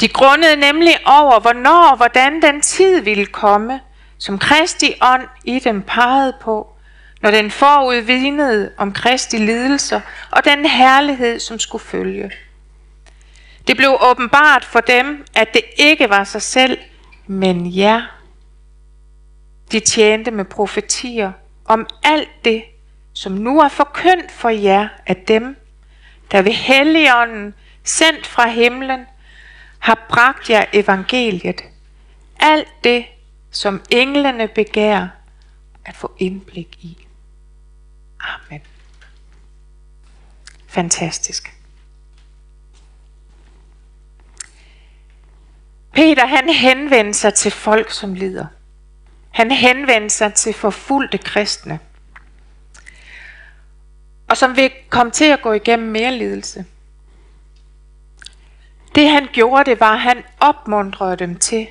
De 0.01 0.09
grundede 0.09 0.57
nemlig 0.57 0.97
over, 1.07 1.41
hvornår 1.41 1.91
og 1.91 1.97
hvordan 1.97 2.43
den 2.43 2.61
tid 2.61 3.01
ville 3.01 3.27
komme, 3.27 3.81
som 4.19 4.39
Kristi 4.39 4.95
ånd 5.03 5.29
i 5.45 5.59
dem 5.59 5.83
pegede 5.83 6.35
på, 6.43 6.74
når 7.25 7.31
den 7.31 7.51
forudvidnede 7.51 8.73
om 8.77 8.93
Kristi 8.93 9.37
lidelser 9.39 10.01
og 10.31 10.45
den 10.45 10.67
herlighed, 10.67 11.39
som 11.39 11.59
skulle 11.59 11.85
følge. 11.85 12.31
Det 13.67 13.77
blev 13.77 13.99
åbenbart 14.11 14.65
for 14.65 14.81
dem, 14.81 15.25
at 15.35 15.55
det 15.55 15.63
ikke 15.77 16.11
var 16.11 16.25
sig 16.25 16.43
selv, 16.43 16.79
men 17.27 17.77
jer. 17.77 18.03
De 19.73 19.81
tjente 19.81 20.31
med 20.31 20.45
profetier 20.45 21.33
om 21.65 21.87
alt 22.03 22.45
det, 22.45 22.65
som 23.13 23.33
nu 23.33 23.61
er 23.61 23.69
forkyndt 23.69 24.33
for 24.33 24.49
jer 24.49 24.89
af 25.07 25.17
dem, 25.17 25.57
der 26.33 26.43
ved 26.43 26.53
Helligånden, 26.53 27.55
sendt 27.85 28.27
fra 28.27 28.49
himlen, 28.49 29.07
har 29.79 30.07
bragt 30.09 30.51
jer 30.51 30.65
evangeliet. 30.73 31.61
Alt 32.41 32.69
det, 32.85 33.05
som 33.51 33.83
englene 33.91 34.49
begærer 34.49 35.09
at 35.85 35.97
få 35.97 36.13
indblik 36.19 36.79
i. 36.81 37.04
Amen. 38.25 38.63
Fantastisk. 40.67 41.55
Peter 45.93 46.27
han 46.27 46.49
henvender 46.49 47.13
sig 47.13 47.35
til 47.35 47.51
folk, 47.51 47.91
som 47.91 48.15
lider. 48.15 48.47
Han 49.31 49.51
henvender 49.51 50.09
sig 50.09 50.35
til 50.35 50.55
forfulgte 50.55 51.19
kristne. 51.19 51.79
Og 54.29 54.37
som 54.37 54.57
vil 54.57 54.71
komme 54.89 55.13
til 55.13 55.25
at 55.25 55.43
gå 55.43 55.53
igennem 55.53 55.89
mere 55.89 56.13
lidelse. 56.13 56.65
Det 58.95 59.09
han 59.09 59.29
gjorde, 59.33 59.71
det 59.71 59.81
var, 59.81 59.93
at 59.93 60.01
han 60.01 60.23
opmuntrede 60.41 61.17
dem 61.17 61.39
til 61.39 61.67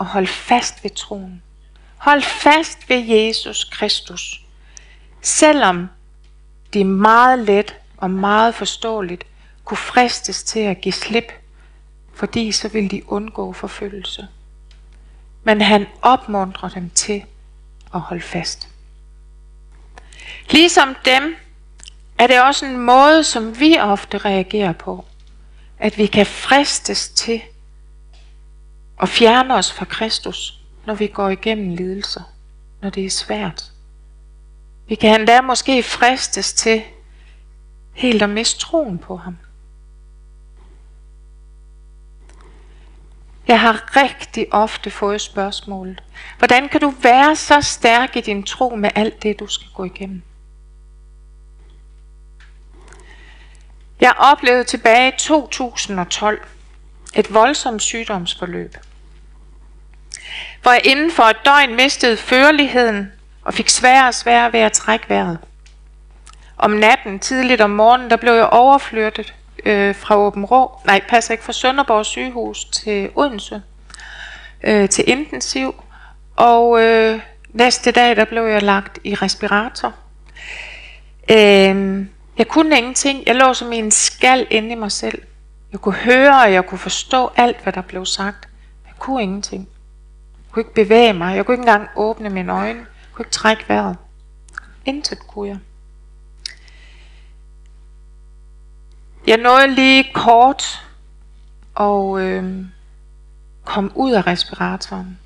at 0.00 0.06
holde 0.06 0.26
fast 0.26 0.84
ved 0.84 0.90
troen. 0.90 1.42
Hold 1.96 2.22
fast 2.22 2.88
ved 2.88 2.96
Jesus 2.96 3.64
Kristus. 3.64 4.40
Selvom 5.22 5.88
de 6.74 6.84
meget 6.84 7.38
let 7.38 7.76
og 7.96 8.10
meget 8.10 8.54
forståeligt 8.54 9.24
kunne 9.64 9.78
fristes 9.78 10.44
til 10.44 10.60
at 10.60 10.80
give 10.80 10.92
slip, 10.92 11.32
fordi 12.14 12.52
så 12.52 12.68
ville 12.68 12.88
de 12.88 13.12
undgå 13.12 13.52
forfølgelse. 13.52 14.28
Men 15.44 15.60
han 15.60 15.86
opmuntrer 16.02 16.68
dem 16.68 16.90
til 16.90 17.24
at 17.94 18.00
holde 18.00 18.22
fast. 18.22 18.68
Ligesom 20.50 20.96
dem 21.04 21.36
er 22.18 22.26
det 22.26 22.42
også 22.42 22.66
en 22.66 22.78
måde, 22.78 23.24
som 23.24 23.60
vi 23.60 23.78
ofte 23.78 24.18
reagerer 24.18 24.72
på. 24.72 25.04
At 25.78 25.98
vi 25.98 26.06
kan 26.06 26.26
fristes 26.26 27.08
til 27.08 27.42
at 29.00 29.08
fjerne 29.08 29.54
os 29.54 29.72
fra 29.72 29.84
Kristus, 29.84 30.60
når 30.86 30.94
vi 30.94 31.06
går 31.06 31.28
igennem 31.28 31.76
lidelser, 31.76 32.22
når 32.80 32.90
det 32.90 33.06
er 33.06 33.10
svært. 33.10 33.70
Vi 34.88 34.94
kan 34.94 35.20
endda 35.20 35.40
måske 35.40 35.82
fristes 35.82 36.52
til 36.52 36.82
helt 37.92 38.22
at 38.22 38.30
miste 38.30 38.60
troen 38.60 38.98
på 38.98 39.16
ham. 39.16 39.36
Jeg 43.48 43.60
har 43.60 43.96
rigtig 43.96 44.54
ofte 44.54 44.90
fået 44.90 45.20
spørgsmålet, 45.20 46.02
hvordan 46.38 46.68
kan 46.68 46.80
du 46.80 46.94
være 47.02 47.36
så 47.36 47.60
stærk 47.60 48.16
i 48.16 48.20
din 48.20 48.42
tro 48.42 48.74
med 48.76 48.90
alt 48.94 49.22
det, 49.22 49.40
du 49.40 49.46
skal 49.46 49.68
gå 49.74 49.84
igennem? 49.84 50.22
Jeg 54.00 54.14
oplevede 54.18 54.64
tilbage 54.64 55.08
i 55.08 55.16
2012 55.18 56.46
et 57.14 57.34
voldsomt 57.34 57.82
sygdomsforløb, 57.82 58.76
hvor 60.62 60.72
jeg 60.72 60.86
inden 60.86 61.12
for 61.12 61.22
et 61.22 61.36
døgn 61.44 61.76
mistede 61.76 62.16
førligheden 62.16 63.12
og 63.48 63.54
fik 63.54 63.68
sværere 63.68 64.08
og 64.08 64.14
sværere 64.14 64.52
ved 64.52 64.60
at 64.60 64.72
trække 64.72 65.08
vejret. 65.08 65.38
Om 66.58 66.70
natten, 66.70 67.18
tidligt 67.18 67.60
om 67.60 67.70
morgenen, 67.70 68.10
der 68.10 68.16
blev 68.16 68.32
jeg 68.32 68.46
overflyttet 68.46 69.34
øh, 69.64 69.94
fra 69.94 70.16
Åben 70.16 70.44
Rå, 70.44 70.80
nej, 70.86 71.00
passer 71.08 71.32
ikke, 71.32 71.44
fra 71.44 71.52
Sønderborg 71.52 72.06
sygehus 72.06 72.64
til 72.64 73.10
Odense, 73.14 73.62
øh, 74.64 74.88
til 74.88 75.04
intensiv. 75.06 75.74
Og 76.36 76.82
øh, 76.82 77.20
næste 77.48 77.90
dag, 77.90 78.16
der 78.16 78.24
blev 78.24 78.42
jeg 78.42 78.62
lagt 78.62 78.98
i 79.04 79.14
respirator. 79.14 79.94
Øh, 81.30 82.06
jeg 82.38 82.48
kunne 82.48 82.78
ingenting. 82.78 83.22
Jeg 83.26 83.34
lå 83.34 83.54
som 83.54 83.72
i 83.72 83.76
en 83.76 83.90
skal 83.90 84.46
inde 84.50 84.72
i 84.72 84.74
mig 84.74 84.92
selv. 84.92 85.22
Jeg 85.72 85.80
kunne 85.80 85.94
høre, 85.94 86.42
og 86.42 86.52
jeg 86.52 86.66
kunne 86.66 86.78
forstå 86.78 87.30
alt, 87.36 87.62
hvad 87.62 87.72
der 87.72 87.82
blev 87.82 88.06
sagt. 88.06 88.48
Jeg 88.86 88.94
kunne 88.98 89.22
ingenting. 89.22 89.68
Jeg 90.32 90.52
kunne 90.52 90.60
ikke 90.60 90.74
bevæge 90.74 91.12
mig. 91.12 91.36
Jeg 91.36 91.46
kunne 91.46 91.54
ikke 91.54 91.62
engang 91.62 91.88
åbne 91.96 92.30
mine 92.30 92.52
øjne 92.52 92.86
kunne 93.18 93.26
ikke 93.26 93.34
trække 93.34 93.64
vejret. 93.68 93.96
Intet 94.84 95.18
kunne 95.26 95.48
jeg. 95.48 95.58
Jeg 99.26 99.36
nåede 99.36 99.74
lige 99.74 100.10
kort 100.14 100.86
og 101.74 102.20
øh, 102.20 102.64
kom 103.64 103.92
ud 103.94 104.12
af 104.12 104.26
respiratoren. 104.26 105.18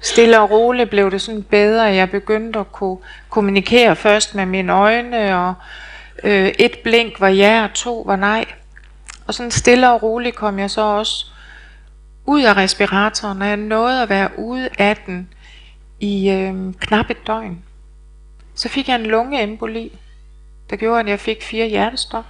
Stille 0.00 0.40
og 0.40 0.50
roligt 0.50 0.90
blev 0.90 1.10
det 1.10 1.20
sådan 1.20 1.42
bedre. 1.42 1.82
Jeg 1.82 2.10
begyndte 2.10 2.58
at 2.58 2.72
kunne 2.72 2.98
kommunikere 3.28 3.96
først 3.96 4.34
med 4.34 4.46
mine 4.46 4.72
øjne, 4.72 5.38
og 5.38 5.54
øh, 6.24 6.48
et 6.58 6.78
blink 6.84 7.20
var 7.20 7.28
ja, 7.28 7.64
og 7.64 7.74
to 7.74 8.02
var 8.06 8.16
nej. 8.16 8.44
Og 9.26 9.34
sådan 9.34 9.50
stille 9.50 9.90
og 9.90 10.02
roligt 10.02 10.36
kom 10.36 10.58
jeg 10.58 10.70
så 10.70 10.80
også 10.80 11.26
ud 12.26 12.42
af 12.42 12.56
respiratoren, 12.56 13.42
og 13.42 13.48
jeg 13.48 13.56
nåede 13.56 14.02
at 14.02 14.08
være 14.08 14.30
ude 14.38 14.68
af 14.78 14.96
den 14.96 15.28
i 16.04 16.30
øh, 16.30 16.74
knap 16.74 17.10
et 17.10 17.26
døgn. 17.26 17.64
Så 18.54 18.68
fik 18.68 18.88
jeg 18.88 18.94
en 18.94 19.06
lungeemboli, 19.06 19.98
der 20.70 20.76
gjorde, 20.76 21.00
at 21.00 21.08
jeg 21.08 21.20
fik 21.20 21.42
fire 21.42 21.68
hjertestop. 21.68 22.24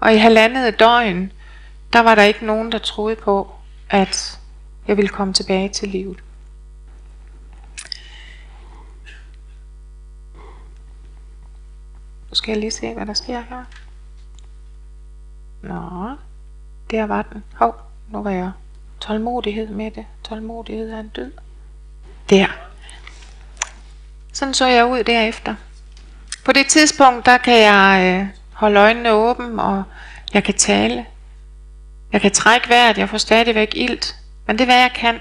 Og 0.00 0.14
i 0.14 0.16
halvandet 0.16 0.78
døgn, 0.78 1.32
der 1.92 2.00
var 2.00 2.14
der 2.14 2.22
ikke 2.22 2.46
nogen, 2.46 2.72
der 2.72 2.78
troede 2.78 3.16
på, 3.16 3.52
at 3.90 4.40
jeg 4.88 4.96
ville 4.96 5.08
komme 5.08 5.34
tilbage 5.34 5.68
til 5.68 5.88
livet. 5.88 6.22
Nu 12.28 12.34
skal 12.34 12.52
jeg 12.52 12.60
lige 12.60 12.70
se, 12.70 12.94
hvad 12.94 13.06
der 13.06 13.14
sker 13.14 13.40
her. 13.40 13.64
Nå, 15.62 16.16
der 16.90 17.06
var 17.06 17.22
den. 17.22 17.44
Hov, 17.54 17.74
nu 18.08 18.22
var 18.22 18.30
jeg 18.30 18.52
tålmodighed 19.00 19.68
med 19.68 19.90
det. 19.90 20.06
Tålmodighed 20.24 20.90
er 20.90 21.00
en 21.00 21.08
død. 21.08 21.32
Der. 22.30 22.46
Sådan 24.32 24.54
så 24.54 24.66
jeg 24.66 24.86
ud 24.86 25.04
derefter. 25.04 25.54
På 26.44 26.52
det 26.52 26.66
tidspunkt, 26.66 27.26
der 27.26 27.38
kan 27.38 27.58
jeg 27.58 28.20
øh, 28.20 28.26
holde 28.52 28.80
øjnene 28.80 29.12
åbne, 29.12 29.62
og 29.62 29.82
jeg 30.34 30.44
kan 30.44 30.54
tale. 30.54 31.06
Jeg 32.12 32.20
kan 32.20 32.30
trække 32.30 32.68
vejret, 32.68 32.98
jeg 32.98 33.08
får 33.08 33.18
stadigvæk 33.18 33.72
ilt. 33.76 34.16
Men 34.46 34.58
det 34.58 34.62
er, 34.62 34.66
hvad 34.66 34.80
jeg 34.80 34.92
kan. 34.94 35.20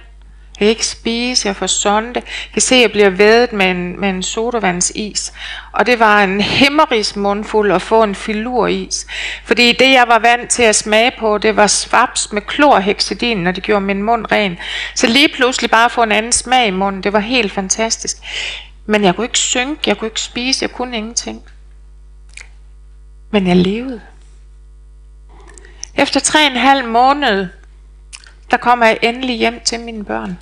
Jeg 0.59 0.65
kan 0.65 0.69
ikke 0.69 0.85
spise, 0.85 1.47
jeg 1.47 1.55
får 1.55 1.67
sonde. 1.67 2.11
Jeg 2.15 2.23
kan 2.53 2.61
se, 2.61 2.75
at 2.75 2.81
jeg 2.81 2.91
bliver 2.91 3.09
vædet 3.09 3.53
med 3.53 3.71
en, 3.71 3.99
med 3.99 4.09
en 4.09 4.23
sodavandsis. 4.23 5.33
Og 5.71 5.85
det 5.85 5.99
var 5.99 6.23
en 6.23 6.41
himmeris 6.41 7.15
mundfuld 7.15 7.71
at 7.71 7.81
få 7.81 8.03
en 8.03 8.15
filuris. 8.15 9.07
Fordi 9.43 9.71
det, 9.71 9.91
jeg 9.91 10.05
var 10.07 10.19
vant 10.19 10.49
til 10.49 10.63
at 10.63 10.75
smage 10.75 11.11
på, 11.19 11.37
det 11.37 11.55
var 11.55 11.67
svaps 11.67 12.31
med 12.31 12.41
klorhexidin, 12.41 13.37
når 13.37 13.51
det 13.51 13.63
gjorde 13.63 13.85
min 13.85 14.03
mund 14.03 14.31
ren. 14.31 14.57
Så 14.95 15.07
lige 15.07 15.29
pludselig 15.35 15.71
bare 15.71 15.89
få 15.89 16.03
en 16.03 16.11
anden 16.11 16.31
smag 16.31 16.67
i 16.67 16.71
munden, 16.71 17.03
det 17.03 17.13
var 17.13 17.19
helt 17.19 17.51
fantastisk. 17.51 18.17
Men 18.85 19.03
jeg 19.03 19.15
kunne 19.15 19.25
ikke 19.25 19.39
synke, 19.39 19.81
jeg 19.87 19.97
kunne 19.97 20.07
ikke 20.07 20.21
spise, 20.21 20.63
jeg 20.63 20.71
kunne 20.71 20.97
ingenting. 20.97 21.41
Men 23.31 23.47
jeg 23.47 23.55
levede. 23.55 24.01
Efter 25.95 26.19
tre 26.19 26.39
og 26.39 26.51
en 26.51 26.57
halv 26.57 26.87
måned, 26.87 27.47
der 28.51 28.57
kommer 28.57 28.85
jeg 28.85 28.99
endelig 29.01 29.35
hjem 29.35 29.59
til 29.65 29.79
mine 29.79 30.05
børn. 30.05 30.37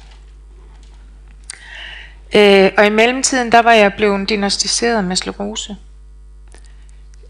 Øh, 2.36 2.72
og 2.78 2.86
i 2.86 2.90
mellemtiden, 2.90 3.52
der 3.52 3.62
var 3.62 3.72
jeg 3.72 3.94
blevet 3.94 4.30
diagnostiseret 4.30 5.04
med 5.04 5.16
sklerose. 5.16 5.78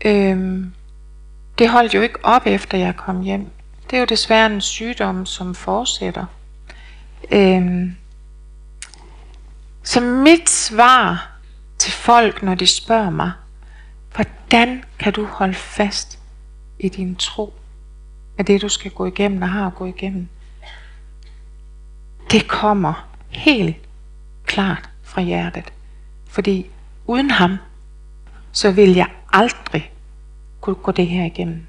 Øh, 0.06 0.66
det 1.58 1.70
holdt 1.70 1.94
jo 1.94 2.02
ikke 2.02 2.26
op, 2.26 2.42
efter 2.46 2.78
jeg 2.78 2.96
kom 2.96 3.22
hjem. 3.22 3.48
Det 3.90 3.96
er 3.96 4.00
jo 4.00 4.06
desværre 4.06 4.46
en 4.46 4.62
sygdom, 4.62 5.26
som 5.26 5.56
fortsætter. 5.56 6.26
Øh, 7.32 7.92
så 9.84 10.02
mit 10.02 10.50
svar 10.50 11.32
til 11.78 11.92
folk, 11.92 12.44
når 12.44 12.56
de 12.56 12.68
spørger 12.68 13.10
mig, 13.10 13.32
hvordan 14.16 14.84
kan 15.00 15.14
du 15.14 15.26
holde 15.26 15.54
fast 15.54 16.20
i 16.80 16.90
din 16.90 17.16
tro 17.16 17.54
af 18.38 18.46
det, 18.46 18.62
du 18.62 18.70
skal 18.70 18.92
gå 18.92 19.06
igennem 19.06 19.42
og 19.42 19.50
har 19.50 19.68
at 19.68 19.76
gå 19.76 19.86
igennem? 19.86 20.28
Det 22.32 22.48
kommer 22.48 23.08
helt 23.30 23.87
klart 24.48 24.90
fra 25.04 25.22
hjertet. 25.22 25.74
Fordi 26.30 26.66
uden 27.06 27.32
ham, 27.32 27.58
så 28.52 28.72
vil 28.72 28.94
jeg 28.94 29.08
aldrig 29.34 29.92
kunne 30.62 30.76
gå 30.76 30.92
det 30.92 31.08
her 31.08 31.26
igennem. 31.26 31.68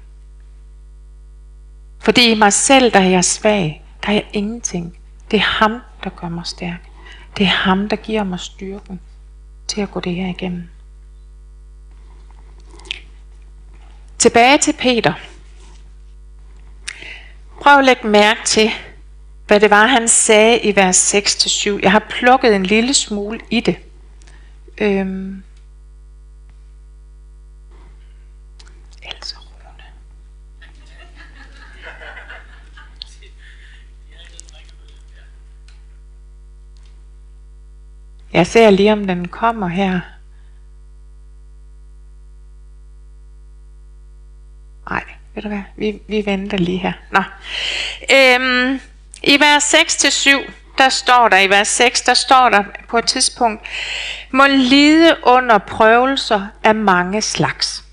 Fordi 1.99 2.31
i 2.31 2.35
mig 2.35 2.53
selv, 2.53 2.91
der 2.93 2.99
er 2.99 3.09
jeg 3.09 3.23
svag, 3.25 3.83
der 4.03 4.09
er 4.09 4.13
jeg 4.13 4.27
ingenting. 4.33 4.97
Det 5.31 5.37
er 5.37 5.43
ham, 5.43 5.81
der 6.03 6.09
gør 6.09 6.29
mig 6.29 6.45
stærk. 6.45 6.89
Det 7.37 7.43
er 7.43 7.49
ham, 7.49 7.89
der 7.89 7.95
giver 7.95 8.23
mig 8.23 8.39
styrken 8.39 8.99
til 9.67 9.81
at 9.81 9.91
gå 9.91 9.99
det 9.99 10.15
her 10.15 10.27
igennem. 10.27 10.69
Tilbage 14.17 14.57
til 14.57 14.73
Peter. 14.79 15.13
Prøv 17.61 17.77
at 17.77 17.85
lægge 17.85 18.07
mærke 18.07 18.39
til, 18.45 18.69
hvad 19.49 19.59
det 19.59 19.69
var, 19.69 19.85
han 19.85 20.07
sagde 20.07 20.59
i 20.59 20.75
vers 20.75 21.15
6-7. 21.15 21.79
Jeg 21.81 21.91
har 21.91 22.05
plukket 22.09 22.55
en 22.55 22.65
lille 22.65 22.93
smule 22.93 23.39
i 23.49 23.59
det. 23.59 23.75
Øhm. 24.77 25.43
Else 29.03 29.35
Rune. 29.37 29.83
Jeg 38.33 38.47
ser 38.47 38.69
lige, 38.69 38.93
om 38.93 39.07
den 39.07 39.27
kommer 39.27 39.67
her. 39.67 39.99
Nej, 44.89 45.03
ved 45.35 45.43
du 45.43 45.47
hvad? 45.47 45.61
Vi, 45.77 46.01
vi 46.07 46.25
venter 46.25 46.57
lige 46.57 46.77
her. 46.77 46.93
Nå. 47.11 47.23
Øhm, 48.11 48.79
i 49.23 49.39
vers 49.39 49.73
6-7, 49.73 50.51
der 50.77 50.89
står 50.89 51.29
der, 51.29 51.37
i 51.37 51.49
vers 51.49 51.67
6, 51.67 52.01
der 52.01 52.13
står 52.13 52.49
der 52.49 52.63
på 52.87 52.97
et 52.97 53.05
tidspunkt, 53.05 53.67
må 54.31 54.47
lide 54.47 55.17
under 55.23 55.57
prøvelser 55.57 56.47
af 56.63 56.75
mange 56.75 57.21
slags. 57.21 57.83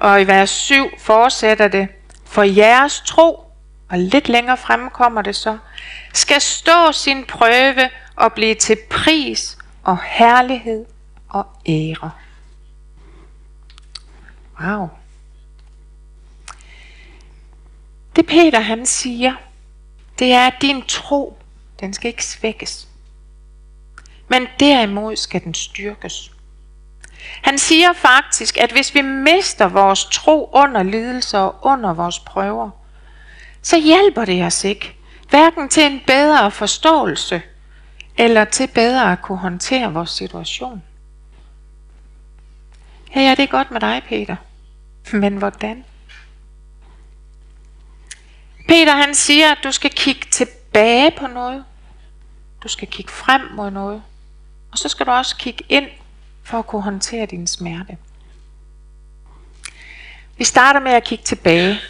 Og 0.00 0.22
i 0.22 0.26
vers 0.26 0.50
7 0.50 0.90
fortsætter 0.98 1.68
det, 1.68 1.88
for 2.26 2.42
jeres 2.42 3.02
tro, 3.06 3.44
og 3.90 3.98
lidt 3.98 4.28
længere 4.28 4.56
frem 4.56 4.90
kommer 4.90 5.22
det 5.22 5.36
så, 5.36 5.58
skal 6.12 6.40
stå 6.40 6.92
sin 6.92 7.24
prøve 7.24 7.90
og 8.16 8.32
blive 8.32 8.54
til 8.54 8.76
pris 8.90 9.58
og 9.84 9.98
herlighed 10.04 10.84
og 11.28 11.46
ære. 11.68 12.10
Wow. 14.60 14.88
Det 18.16 18.26
Peter 18.26 18.60
han 18.60 18.86
siger, 18.86 19.34
det 20.18 20.32
er, 20.32 20.46
at 20.46 20.62
din 20.62 20.82
tro, 20.82 21.38
den 21.80 21.92
skal 21.92 22.08
ikke 22.08 22.24
svækkes. 22.24 22.88
Men 24.28 24.46
derimod 24.60 25.16
skal 25.16 25.44
den 25.44 25.54
styrkes. 25.54 26.32
Han 27.42 27.58
siger 27.58 27.92
faktisk, 27.92 28.58
at 28.58 28.72
hvis 28.72 28.94
vi 28.94 29.02
mister 29.02 29.68
vores 29.68 30.04
tro 30.04 30.50
under 30.52 30.82
lidelser 30.82 31.38
og 31.38 31.58
under 31.62 31.92
vores 31.94 32.18
prøver, 32.18 32.70
så 33.62 33.80
hjælper 33.80 34.24
det 34.24 34.44
os 34.44 34.64
ikke. 34.64 34.94
Hverken 35.30 35.68
til 35.68 35.82
en 35.82 36.00
bedre 36.06 36.50
forståelse, 36.50 37.42
eller 38.18 38.44
til 38.44 38.66
bedre 38.74 39.12
at 39.12 39.22
kunne 39.22 39.38
håndtere 39.38 39.92
vores 39.92 40.10
situation. 40.10 40.82
Ja, 43.14 43.20
ja, 43.20 43.30
det 43.30 43.42
er 43.42 43.46
godt 43.46 43.70
med 43.70 43.80
dig, 43.80 44.02
Peter. 44.08 44.36
Men 45.12 45.36
hvordan? 45.36 45.84
Peter 48.68 48.92
han 48.92 49.14
siger, 49.14 49.52
at 49.52 49.58
du 49.64 49.72
skal 49.72 49.90
kigge 49.90 50.26
tilbage 50.30 51.10
på 51.18 51.26
noget. 51.26 51.64
Du 52.62 52.68
skal 52.68 52.88
kigge 52.88 53.12
frem 53.12 53.40
mod 53.54 53.70
noget. 53.70 54.02
Og 54.72 54.78
så 54.78 54.88
skal 54.88 55.06
du 55.06 55.10
også 55.10 55.36
kigge 55.36 55.64
ind 55.68 55.86
for 56.44 56.58
at 56.58 56.66
kunne 56.66 56.82
håndtere 56.82 57.26
din 57.26 57.46
smerte. 57.46 57.96
Vi 60.36 60.44
starter 60.44 60.80
med 60.80 60.92
at 60.92 61.04
kigge 61.04 61.24
tilbage. 61.24 61.80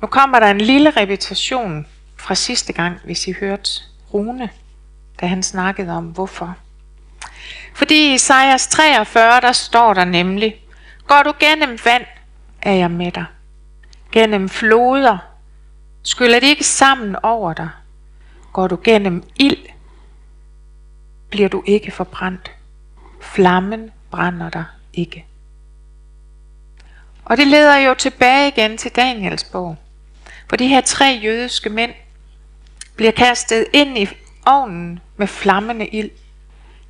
Nu 0.00 0.06
kommer 0.06 0.40
der 0.40 0.50
en 0.50 0.60
lille 0.60 0.90
repetition 0.90 1.86
fra 2.16 2.34
sidste 2.34 2.72
gang, 2.72 3.00
hvis 3.04 3.26
I 3.28 3.32
hørte 3.32 3.70
Rune, 4.14 4.50
da 5.20 5.26
han 5.26 5.42
snakkede 5.42 5.92
om 5.92 6.04
hvorfor. 6.04 6.56
Fordi 7.74 8.10
i 8.10 8.14
Isaias 8.14 8.66
43, 8.66 9.40
der 9.40 9.52
står 9.52 9.94
der 9.94 10.04
nemlig, 10.04 10.56
Går 11.06 11.22
du 11.22 11.32
gennem 11.40 11.78
vand, 11.84 12.04
er 12.62 12.72
jeg 12.72 12.90
med 12.90 13.12
dig 13.12 13.24
gennem 14.12 14.48
floder, 14.48 15.18
skyller 16.02 16.40
de 16.40 16.46
ikke 16.46 16.64
sammen 16.64 17.16
over 17.22 17.52
dig. 17.52 17.68
Går 18.52 18.68
du 18.68 18.78
gennem 18.84 19.24
ild, 19.36 19.66
bliver 21.30 21.48
du 21.48 21.62
ikke 21.66 21.90
forbrændt. 21.90 22.50
Flammen 23.20 23.90
brænder 24.10 24.50
dig 24.50 24.64
ikke. 24.94 25.24
Og 27.24 27.36
det 27.36 27.46
leder 27.46 27.76
jo 27.76 27.94
tilbage 27.94 28.48
igen 28.48 28.78
til 28.78 28.90
Daniels 28.96 29.44
bog. 29.44 29.76
For 30.48 30.56
de 30.56 30.68
her 30.68 30.80
tre 30.80 31.20
jødiske 31.22 31.70
mænd 31.70 31.94
bliver 32.96 33.12
kastet 33.12 33.66
ind 33.72 33.98
i 33.98 34.08
ovnen 34.46 35.00
med 35.16 35.26
flammende 35.26 35.86
ild. 35.86 36.10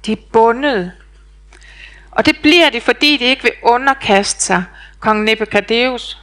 De 0.06 0.12
er 0.12 0.16
bundet. 0.32 0.92
Og 2.10 2.26
det 2.26 2.36
bliver 2.42 2.70
de, 2.70 2.80
fordi 2.80 3.16
de 3.16 3.24
ikke 3.24 3.42
vil 3.42 3.52
underkaste 3.62 4.44
sig 4.44 4.64
kong 5.00 5.24
Nebuchadnezzar, 5.24 6.21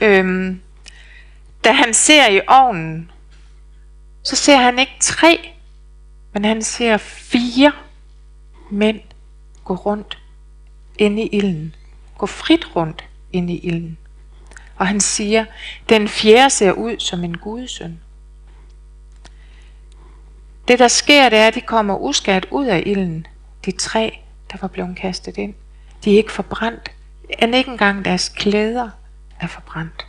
øhm, 0.00 0.60
da 1.64 1.72
han 1.72 1.94
ser 1.94 2.30
i 2.30 2.40
ovnen, 2.48 3.10
så 4.22 4.36
ser 4.36 4.56
han 4.56 4.78
ikke 4.78 4.96
tre, 5.00 5.50
men 6.32 6.44
han 6.44 6.62
ser 6.62 6.96
fire 6.96 7.72
mænd 8.70 9.00
gå 9.64 9.74
rundt 9.74 10.18
inde 10.98 11.22
i 11.22 11.26
ilden. 11.26 11.74
Gå 12.18 12.26
frit 12.26 12.76
rundt 12.76 13.04
inde 13.32 13.52
i 13.52 13.58
ilden. 13.58 13.98
Og 14.76 14.86
han 14.86 15.00
siger, 15.00 15.44
den 15.88 16.08
fjerde 16.08 16.50
ser 16.50 16.72
ud 16.72 16.98
som 16.98 17.24
en 17.24 17.36
gudsøn. 17.36 18.00
Det 20.68 20.78
der 20.78 20.88
sker, 20.88 21.28
det 21.28 21.38
er, 21.38 21.46
at 21.46 21.54
de 21.54 21.60
kommer 21.60 21.96
uskadt 21.96 22.46
ud 22.50 22.66
af 22.66 22.82
ilden. 22.86 23.26
De 23.64 23.72
tre, 23.72 24.18
der 24.52 24.58
var 24.60 24.68
blevet 24.68 24.96
kastet 24.96 25.38
ind. 25.38 25.54
De 26.04 26.12
er 26.12 26.16
ikke 26.16 26.32
forbrændt. 26.32 26.90
End 27.42 27.54
ikke 27.54 27.70
engang 27.70 28.04
deres 28.04 28.28
klæder 28.28 28.90
er 29.40 29.46
forbrændt. 29.46 30.06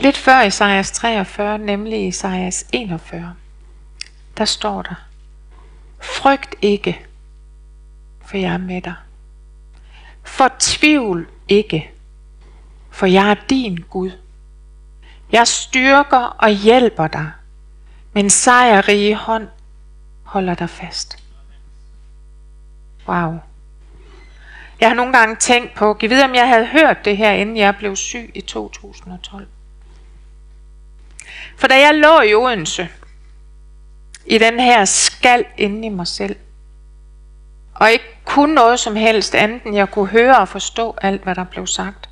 Lidt 0.00 0.16
før 0.16 0.42
Isaias 0.42 0.90
43, 0.90 1.58
nemlig 1.58 2.06
Isaias 2.06 2.66
41, 2.72 3.34
der 4.38 4.44
står 4.44 4.82
der, 4.82 4.94
Frygt 6.00 6.54
ikke, 6.62 7.06
for 8.26 8.36
jeg 8.36 8.52
er 8.52 8.58
med 8.58 8.82
dig. 8.82 8.94
Fortvivl 10.22 11.28
ikke, 11.48 11.90
for 12.90 13.06
jeg 13.06 13.30
er 13.30 13.36
din 13.50 13.76
Gud. 13.76 14.10
Jeg 15.32 15.48
styrker 15.48 16.18
og 16.18 16.50
hjælper 16.50 17.06
dig. 17.06 17.30
Min 18.12 18.30
sejrrige 18.30 19.14
hånd 19.14 19.48
holder 20.22 20.54
dig 20.54 20.70
fast. 20.70 21.24
Wow. 23.08 23.38
Jeg 24.80 24.88
har 24.88 24.94
nogle 24.94 25.12
gange 25.12 25.36
tænkt 25.36 25.74
på, 25.74 25.94
giv 25.94 26.10
videre 26.10 26.28
om 26.28 26.34
jeg 26.34 26.48
havde 26.48 26.66
hørt 26.66 27.04
det 27.04 27.16
her, 27.16 27.32
inden 27.32 27.56
jeg 27.56 27.76
blev 27.76 27.96
syg 27.96 28.30
i 28.34 28.40
2012. 28.40 29.46
For 31.56 31.66
da 31.68 31.78
jeg 31.78 31.94
lå 31.94 32.20
i 32.20 32.34
Odense, 32.34 32.88
i 34.26 34.38
den 34.38 34.60
her 34.60 34.84
skal 34.84 35.44
inde 35.56 35.86
i 35.86 35.90
mig 35.90 36.06
selv, 36.06 36.36
og 37.74 37.92
ikke 37.92 38.04
kunne 38.24 38.54
noget 38.54 38.80
som 38.80 38.96
helst 38.96 39.34
andet, 39.34 39.62
end 39.62 39.76
jeg 39.76 39.90
kunne 39.90 40.06
høre 40.06 40.38
og 40.38 40.48
forstå 40.48 40.96
alt, 41.02 41.22
hvad 41.22 41.34
der 41.34 41.44
blev 41.44 41.66
sagt, 41.66 42.08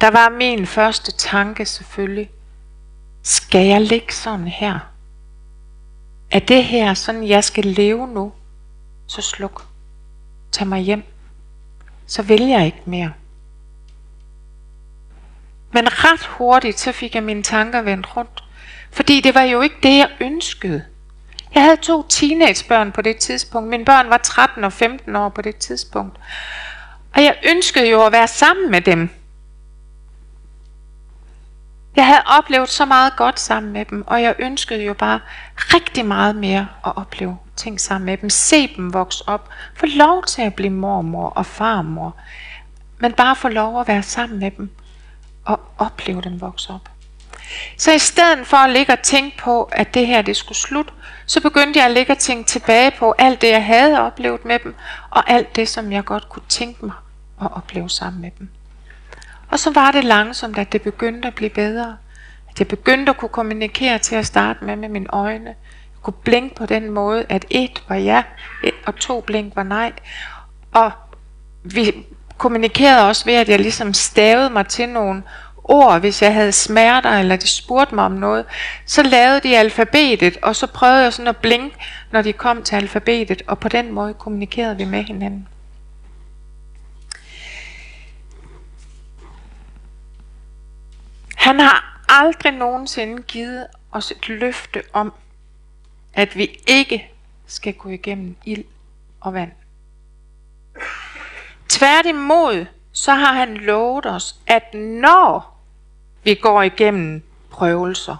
der 0.00 0.10
var 0.10 0.28
min 0.28 0.66
første 0.66 1.12
tanke 1.12 1.66
selvfølgelig, 1.66 2.30
skal 3.22 3.66
jeg 3.66 3.80
ligge 3.80 4.14
sådan 4.14 4.48
her? 4.48 4.78
Er 6.30 6.38
det 6.38 6.64
her 6.64 6.94
sådan, 6.94 7.28
jeg 7.28 7.44
skal 7.44 7.64
leve 7.64 8.08
nu? 8.08 8.32
Så 9.06 9.22
sluk. 9.22 9.66
Tag 10.52 10.66
mig 10.66 10.80
hjem. 10.80 11.11
Så 12.12 12.22
vil 12.22 12.48
jeg 12.48 12.66
ikke 12.66 12.82
mere. 12.84 13.12
Men 15.72 15.88
ret 15.90 16.26
hurtigt, 16.26 16.80
så 16.80 16.92
fik 16.92 17.14
jeg 17.14 17.22
mine 17.22 17.42
tanker 17.42 17.82
vendt 17.82 18.16
rundt. 18.16 18.44
Fordi 18.90 19.20
det 19.20 19.34
var 19.34 19.42
jo 19.42 19.60
ikke 19.60 19.76
det, 19.82 19.98
jeg 19.98 20.10
ønskede. 20.20 20.84
Jeg 21.54 21.62
havde 21.62 21.76
to 21.76 22.02
teenagebørn 22.08 22.92
på 22.92 23.02
det 23.02 23.16
tidspunkt. 23.16 23.68
Mine 23.68 23.84
børn 23.84 24.10
var 24.10 24.16
13 24.16 24.64
og 24.64 24.72
15 24.72 25.16
år 25.16 25.28
på 25.28 25.42
det 25.42 25.56
tidspunkt. 25.56 26.16
Og 27.14 27.22
jeg 27.22 27.36
ønskede 27.48 27.90
jo 27.90 28.06
at 28.06 28.12
være 28.12 28.28
sammen 28.28 28.70
med 28.70 28.80
dem. 28.80 29.10
Jeg 31.96 32.06
havde 32.06 32.22
oplevet 32.38 32.68
så 32.68 32.84
meget 32.84 33.16
godt 33.16 33.40
sammen 33.40 33.72
med 33.72 33.84
dem, 33.84 34.04
og 34.06 34.22
jeg 34.22 34.34
ønskede 34.38 34.84
jo 34.84 34.94
bare 34.94 35.20
rigtig 35.58 36.06
meget 36.06 36.36
mere 36.36 36.68
at 36.86 36.96
opleve 36.96 37.38
ting 37.56 37.80
sammen 37.80 38.06
med 38.06 38.16
dem. 38.16 38.30
Se 38.30 38.76
dem 38.76 38.92
vokse 38.92 39.24
op. 39.26 39.48
Få 39.74 39.86
lov 39.86 40.24
til 40.24 40.42
at 40.42 40.54
blive 40.54 40.70
mormor 40.70 41.28
og 41.28 41.46
farmor. 41.46 42.16
Men 42.98 43.12
bare 43.12 43.36
få 43.36 43.48
lov 43.48 43.80
at 43.80 43.88
være 43.88 44.02
sammen 44.02 44.38
med 44.38 44.50
dem 44.50 44.70
og 45.44 45.60
opleve 45.78 46.20
dem 46.20 46.40
vokse 46.40 46.70
op. 46.72 46.88
Så 47.78 47.92
i 47.92 47.98
stedet 47.98 48.46
for 48.46 48.56
at 48.56 48.70
ligge 48.70 48.92
og 48.92 49.02
tænke 49.02 49.36
på, 49.36 49.62
at 49.62 49.94
det 49.94 50.06
her 50.06 50.22
det 50.22 50.36
skulle 50.36 50.58
slutte, 50.58 50.92
så 51.26 51.40
begyndte 51.40 51.78
jeg 51.78 51.86
at 51.86 51.92
ligge 51.92 52.12
og 52.12 52.18
tænke 52.18 52.48
tilbage 52.48 52.90
på 52.98 53.14
alt 53.18 53.40
det, 53.40 53.48
jeg 53.48 53.64
havde 53.64 54.00
oplevet 54.00 54.44
med 54.44 54.58
dem, 54.58 54.74
og 55.10 55.30
alt 55.30 55.56
det, 55.56 55.68
som 55.68 55.92
jeg 55.92 56.04
godt 56.04 56.28
kunne 56.28 56.42
tænke 56.48 56.84
mig 56.84 56.94
at 57.42 57.48
opleve 57.52 57.90
sammen 57.90 58.22
med 58.22 58.30
dem. 58.38 58.48
Og 59.52 59.58
så 59.58 59.72
var 59.72 59.90
det 59.90 60.04
langsomt, 60.04 60.58
at 60.58 60.72
det 60.72 60.82
begyndte 60.82 61.28
at 61.28 61.34
blive 61.34 61.50
bedre. 61.50 61.96
At 62.50 62.58
jeg 62.58 62.68
begyndte 62.68 63.10
at 63.10 63.16
kunne 63.16 63.28
kommunikere 63.28 63.98
til 63.98 64.16
at 64.16 64.26
starte 64.26 64.64
med 64.64 64.76
med 64.76 64.88
mine 64.88 65.06
øjne. 65.08 65.46
Jeg 65.46 66.02
kunne 66.02 66.14
blinke 66.24 66.54
på 66.54 66.66
den 66.66 66.90
måde, 66.90 67.24
at 67.28 67.44
et 67.50 67.82
var 67.88 67.96
ja, 67.96 68.22
et 68.64 68.74
og 68.86 68.96
to 68.96 69.20
blink 69.20 69.56
var 69.56 69.62
nej. 69.62 69.92
Og 70.72 70.90
vi 71.62 72.06
kommunikerede 72.38 73.08
også 73.08 73.24
ved, 73.24 73.34
at 73.34 73.48
jeg 73.48 73.58
ligesom 73.58 73.94
stavede 73.94 74.50
mig 74.50 74.66
til 74.66 74.88
nogle 74.88 75.22
ord, 75.64 76.00
hvis 76.00 76.22
jeg 76.22 76.34
havde 76.34 76.52
smerter, 76.52 77.10
eller 77.10 77.36
de 77.36 77.48
spurgte 77.48 77.94
mig 77.94 78.04
om 78.04 78.12
noget, 78.12 78.44
så 78.86 79.02
lavede 79.02 79.40
de 79.40 79.58
alfabetet, 79.58 80.36
og 80.42 80.56
så 80.56 80.66
prøvede 80.66 81.02
jeg 81.02 81.12
sådan 81.12 81.28
at 81.28 81.36
blinke, 81.36 81.76
når 82.10 82.22
de 82.22 82.32
kom 82.32 82.62
til 82.62 82.76
alfabetet, 82.76 83.42
og 83.46 83.58
på 83.58 83.68
den 83.68 83.92
måde 83.92 84.14
kommunikerede 84.14 84.76
vi 84.76 84.84
med 84.84 85.02
hinanden. 85.02 85.48
Han 91.42 91.60
har 91.60 92.04
aldrig 92.08 92.52
nogensinde 92.52 93.22
givet 93.22 93.66
os 93.92 94.10
et 94.10 94.28
løfte 94.28 94.82
om, 94.92 95.12
at 96.14 96.36
vi 96.36 96.60
ikke 96.66 97.10
skal 97.46 97.74
gå 97.74 97.88
igennem 97.88 98.36
ild 98.44 98.64
og 99.20 99.34
vand. 99.34 99.52
Tværtimod, 101.68 102.66
så 102.92 103.14
har 103.14 103.32
han 103.32 103.56
lovet 103.56 104.06
os, 104.06 104.36
at 104.46 104.74
når 104.74 105.60
vi 106.24 106.34
går 106.34 106.62
igennem 106.62 107.22
prøvelser, 107.50 108.16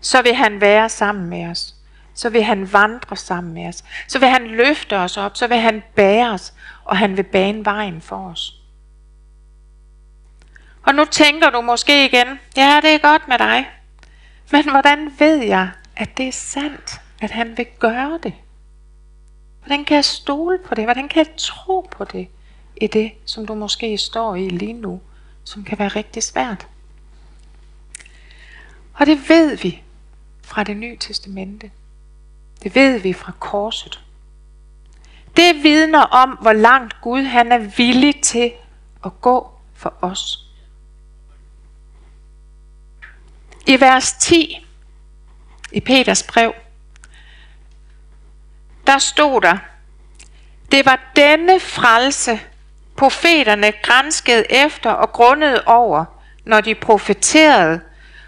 så 0.00 0.22
vil 0.22 0.34
han 0.34 0.60
være 0.60 0.88
sammen 0.88 1.30
med 1.30 1.46
os. 1.46 1.74
Så 2.14 2.30
vil 2.30 2.42
han 2.42 2.72
vandre 2.72 3.16
sammen 3.16 3.54
med 3.54 3.68
os. 3.68 3.84
Så 4.08 4.18
vil 4.18 4.28
han 4.28 4.46
løfte 4.46 4.98
os 4.98 5.16
op. 5.16 5.36
Så 5.36 5.46
vil 5.46 5.58
han 5.58 5.82
bære 5.94 6.30
os. 6.30 6.54
Og 6.84 6.96
han 6.96 7.16
vil 7.16 7.22
bane 7.22 7.64
vejen 7.64 8.00
for 8.00 8.30
os. 8.30 8.59
Og 10.90 10.96
nu 10.96 11.04
tænker 11.04 11.50
du 11.50 11.60
måske 11.60 12.04
igen, 12.04 12.40
ja, 12.56 12.80
det 12.82 12.90
er 12.94 12.98
godt 12.98 13.28
med 13.28 13.38
dig. 13.38 13.70
Men 14.52 14.70
hvordan 14.70 15.12
ved 15.18 15.36
jeg, 15.36 15.70
at 15.96 16.16
det 16.16 16.28
er 16.28 16.32
sandt, 16.32 17.00
at 17.20 17.30
han 17.30 17.56
vil 17.56 17.66
gøre 17.78 18.18
det? 18.22 18.34
Hvordan 19.60 19.84
kan 19.84 19.94
jeg 19.94 20.04
stole 20.04 20.58
på 20.66 20.74
det? 20.74 20.84
Hvordan 20.84 21.08
kan 21.08 21.26
jeg 21.26 21.36
tro 21.36 21.88
på 21.90 22.04
det? 22.04 22.28
I 22.76 22.86
det, 22.86 23.12
som 23.24 23.46
du 23.46 23.54
måske 23.54 23.98
står 23.98 24.34
i 24.34 24.48
lige 24.48 24.72
nu, 24.72 25.00
som 25.44 25.64
kan 25.64 25.78
være 25.78 25.88
rigtig 25.88 26.22
svært. 26.22 26.66
Og 28.94 29.06
det 29.06 29.28
ved 29.28 29.56
vi 29.56 29.82
fra 30.42 30.64
det 30.64 30.76
nye 30.76 30.96
testamente. 30.96 31.70
Det 32.62 32.74
ved 32.74 32.98
vi 32.98 33.12
fra 33.12 33.32
korset. 33.38 34.00
Det 35.36 35.62
vidner 35.62 36.02
om, 36.02 36.30
hvor 36.30 36.52
langt 36.52 37.00
Gud 37.00 37.22
han 37.22 37.52
er 37.52 37.58
villig 37.58 38.22
til 38.22 38.52
at 39.04 39.20
gå 39.20 39.50
for 39.74 39.94
os. 40.00 40.49
I 43.66 43.80
vers 43.80 44.12
10 44.12 44.66
i 45.72 45.80
Peters 45.80 46.22
brev, 46.22 46.54
der 48.86 48.98
stod 48.98 49.40
der, 49.40 49.58
det 50.72 50.86
var 50.86 51.00
denne 51.16 51.60
frelse, 51.60 52.40
profeterne 52.96 53.72
grænskede 53.82 54.44
efter 54.52 54.90
og 54.90 55.12
grundede 55.12 55.62
over, 55.66 56.04
når 56.44 56.60
de 56.60 56.74
profeterede 56.74 57.80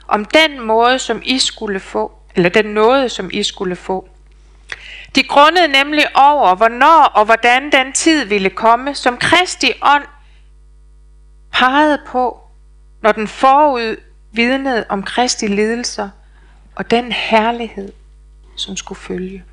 om 0.08 0.24
den 0.24 0.60
måde, 0.60 0.98
som 0.98 1.22
I 1.24 1.38
skulle 1.38 1.80
få, 1.80 2.12
eller 2.34 2.50
den 2.50 2.64
noget, 2.64 3.12
som 3.12 3.30
I 3.32 3.42
skulle 3.42 3.76
få. 3.76 4.08
De 5.14 5.22
grundede 5.22 5.68
nemlig 5.68 6.16
over, 6.16 6.54
hvornår 6.54 7.04
og 7.14 7.24
hvordan 7.24 7.72
den 7.72 7.92
tid 7.92 8.24
ville 8.24 8.50
komme, 8.50 8.94
som 8.94 9.16
Kristi 9.18 9.72
ånd 9.82 10.04
pegede 11.52 11.98
på, 12.06 12.40
når 13.02 13.12
den 13.12 13.28
forud 13.28 13.96
vidnede 14.32 14.84
om 14.88 15.02
Kristi 15.02 15.46
lidelser 15.46 16.08
og 16.74 16.90
den 16.90 17.12
herlighed, 17.12 17.92
som 18.56 18.76
skulle 18.76 19.00
følge. 19.00 19.44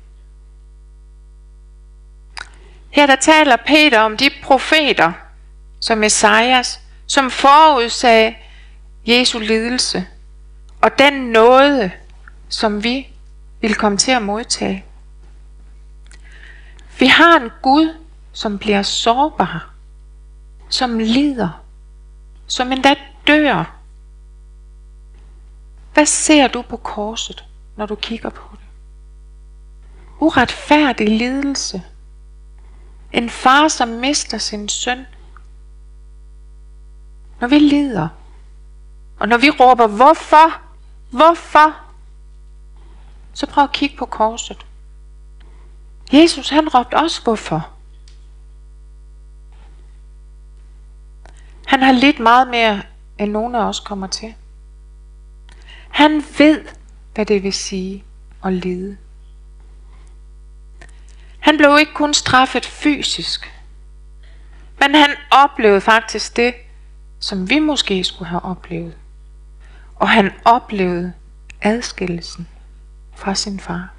Her 2.90 3.06
der 3.06 3.16
taler 3.16 3.56
Peter 3.66 4.00
om 4.00 4.16
de 4.16 4.30
profeter, 4.42 5.12
som 5.80 6.02
Esajas, 6.02 6.80
som 7.06 7.30
forudsagde 7.30 8.34
Jesu 9.06 9.38
lidelse, 9.38 10.06
og 10.80 10.98
den 10.98 11.12
nåde, 11.12 11.90
som 12.48 12.84
vi 12.84 13.08
vil 13.60 13.74
komme 13.74 13.98
til 13.98 14.10
at 14.10 14.22
modtage. 14.22 14.84
Vi 16.98 17.06
har 17.06 17.36
en 17.36 17.50
Gud, 17.62 17.94
som 18.32 18.58
bliver 18.58 18.82
sårbar, 18.82 19.70
som 20.68 20.98
lider, 20.98 21.64
som 22.46 22.72
endda 22.72 22.94
dør. 23.26 23.79
Hvad 25.94 26.06
ser 26.06 26.48
du 26.48 26.62
på 26.62 26.76
korset, 26.76 27.44
når 27.76 27.86
du 27.86 27.94
kigger 27.94 28.30
på 28.30 28.42
det? 28.52 28.64
Uretfærdig 30.20 31.08
lidelse. 31.08 31.82
En 33.12 33.30
far, 33.30 33.68
som 33.68 33.88
mister 33.88 34.38
sin 34.38 34.68
søn. 34.68 35.06
Når 37.40 37.48
vi 37.48 37.58
lider, 37.58 38.08
og 39.20 39.28
når 39.28 39.36
vi 39.36 39.50
råber, 39.50 39.86
hvorfor? 39.86 40.60
Hvorfor? 41.10 41.76
Så 43.34 43.46
prøv 43.46 43.64
at 43.64 43.72
kigge 43.72 43.96
på 43.96 44.06
korset. 44.06 44.66
Jesus 46.12 46.48
han 46.48 46.68
råbte 46.68 46.94
også 46.94 47.22
hvorfor. 47.22 47.68
Han 51.66 51.82
har 51.82 51.92
lidt 51.92 52.18
meget 52.18 52.48
mere, 52.48 52.82
end 53.18 53.30
nogen 53.30 53.54
af 53.54 53.64
os 53.64 53.80
kommer 53.80 54.06
til. 54.06 54.34
Han 56.00 56.24
ved, 56.38 56.64
hvad 57.14 57.26
det 57.26 57.42
vil 57.42 57.52
sige 57.52 58.04
at 58.44 58.52
lide. 58.52 58.96
Han 61.38 61.56
blev 61.56 61.76
ikke 61.80 61.92
kun 61.94 62.14
straffet 62.14 62.66
fysisk, 62.66 63.52
men 64.78 64.94
han 64.94 65.10
oplevede 65.30 65.80
faktisk 65.80 66.36
det, 66.36 66.54
som 67.18 67.50
vi 67.50 67.58
måske 67.58 68.04
skulle 68.04 68.28
have 68.28 68.44
oplevet. 68.44 68.96
Og 69.96 70.08
han 70.08 70.32
oplevede 70.44 71.12
adskillelsen 71.62 72.48
fra 73.16 73.34
sin 73.34 73.60
far. 73.60 73.94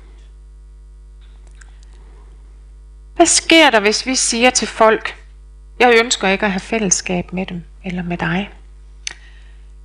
Hvad 3.16 3.26
sker 3.26 3.70
der, 3.70 3.80
hvis 3.80 4.06
vi 4.06 4.16
siger 4.16 4.50
til 4.50 4.68
folk, 4.68 5.26
jeg 5.80 6.00
ønsker 6.04 6.28
ikke 6.28 6.46
at 6.46 6.52
have 6.52 6.60
fællesskab 6.60 7.34
med 7.34 7.46
dem 7.46 7.64
eller 7.84 8.04
med 8.04 8.18
dig. 8.18 8.61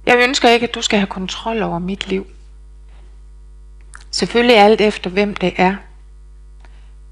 Jeg 0.07 0.19
ønsker 0.19 0.49
ikke, 0.49 0.69
at 0.69 0.75
du 0.75 0.83
skal 0.83 0.99
have 0.99 1.07
kontrol 1.07 1.63
over 1.63 1.79
mit 1.79 2.09
liv. 2.09 2.27
Selvfølgelig 4.11 4.57
alt 4.57 4.81
efter, 4.81 5.11
hvem 5.11 5.35
det 5.35 5.53
er. 5.57 5.77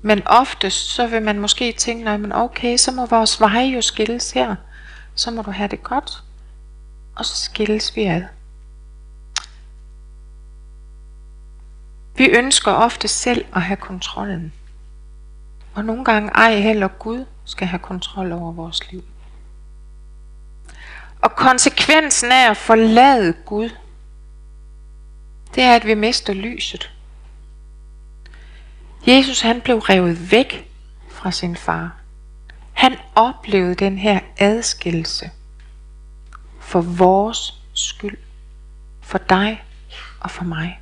Men 0.02 0.26
oftest 0.26 0.90
så 0.90 1.06
vil 1.06 1.22
man 1.22 1.38
måske 1.38 1.72
tænke, 1.72 2.04
nej, 2.04 2.16
men 2.16 2.32
okay, 2.32 2.76
så 2.76 2.92
må 2.92 3.06
vores 3.06 3.40
veje 3.40 3.66
jo 3.66 3.80
skilles 3.80 4.30
her. 4.30 4.56
Så 5.14 5.30
må 5.30 5.42
du 5.42 5.50
have 5.50 5.68
det 5.68 5.82
godt. 5.82 6.22
Og 7.16 7.24
så 7.24 7.36
skilles 7.36 7.96
vi 7.96 8.04
ad. 8.04 8.22
Vi 12.16 12.24
ønsker 12.24 12.72
ofte 12.72 13.08
selv 13.08 13.44
at 13.54 13.62
have 13.62 13.76
kontrollen. 13.76 14.52
Og 15.74 15.84
nogle 15.84 16.04
gange 16.04 16.30
ej 16.30 16.60
heller 16.60 16.88
Gud 16.88 17.24
skal 17.44 17.66
have 17.66 17.78
kontrol 17.78 18.32
over 18.32 18.52
vores 18.52 18.92
liv. 18.92 19.04
Og 21.24 21.36
konsekvensen 21.36 22.32
af 22.32 22.50
at 22.50 22.56
forlade 22.56 23.32
Gud, 23.32 23.70
det 25.54 25.62
er, 25.62 25.76
at 25.76 25.86
vi 25.86 25.94
mister 25.94 26.32
lyset. 26.32 26.92
Jesus 29.06 29.40
han 29.40 29.60
blev 29.60 29.78
revet 29.78 30.30
væk 30.32 30.70
fra 31.10 31.30
sin 31.30 31.56
far. 31.56 31.96
Han 32.72 32.96
oplevede 33.14 33.74
den 33.74 33.98
her 33.98 34.20
adskillelse 34.38 35.30
for 36.60 36.80
vores 36.80 37.54
skyld. 37.74 38.18
For 39.02 39.18
dig 39.18 39.64
og 40.20 40.30
for 40.30 40.44
mig. 40.44 40.80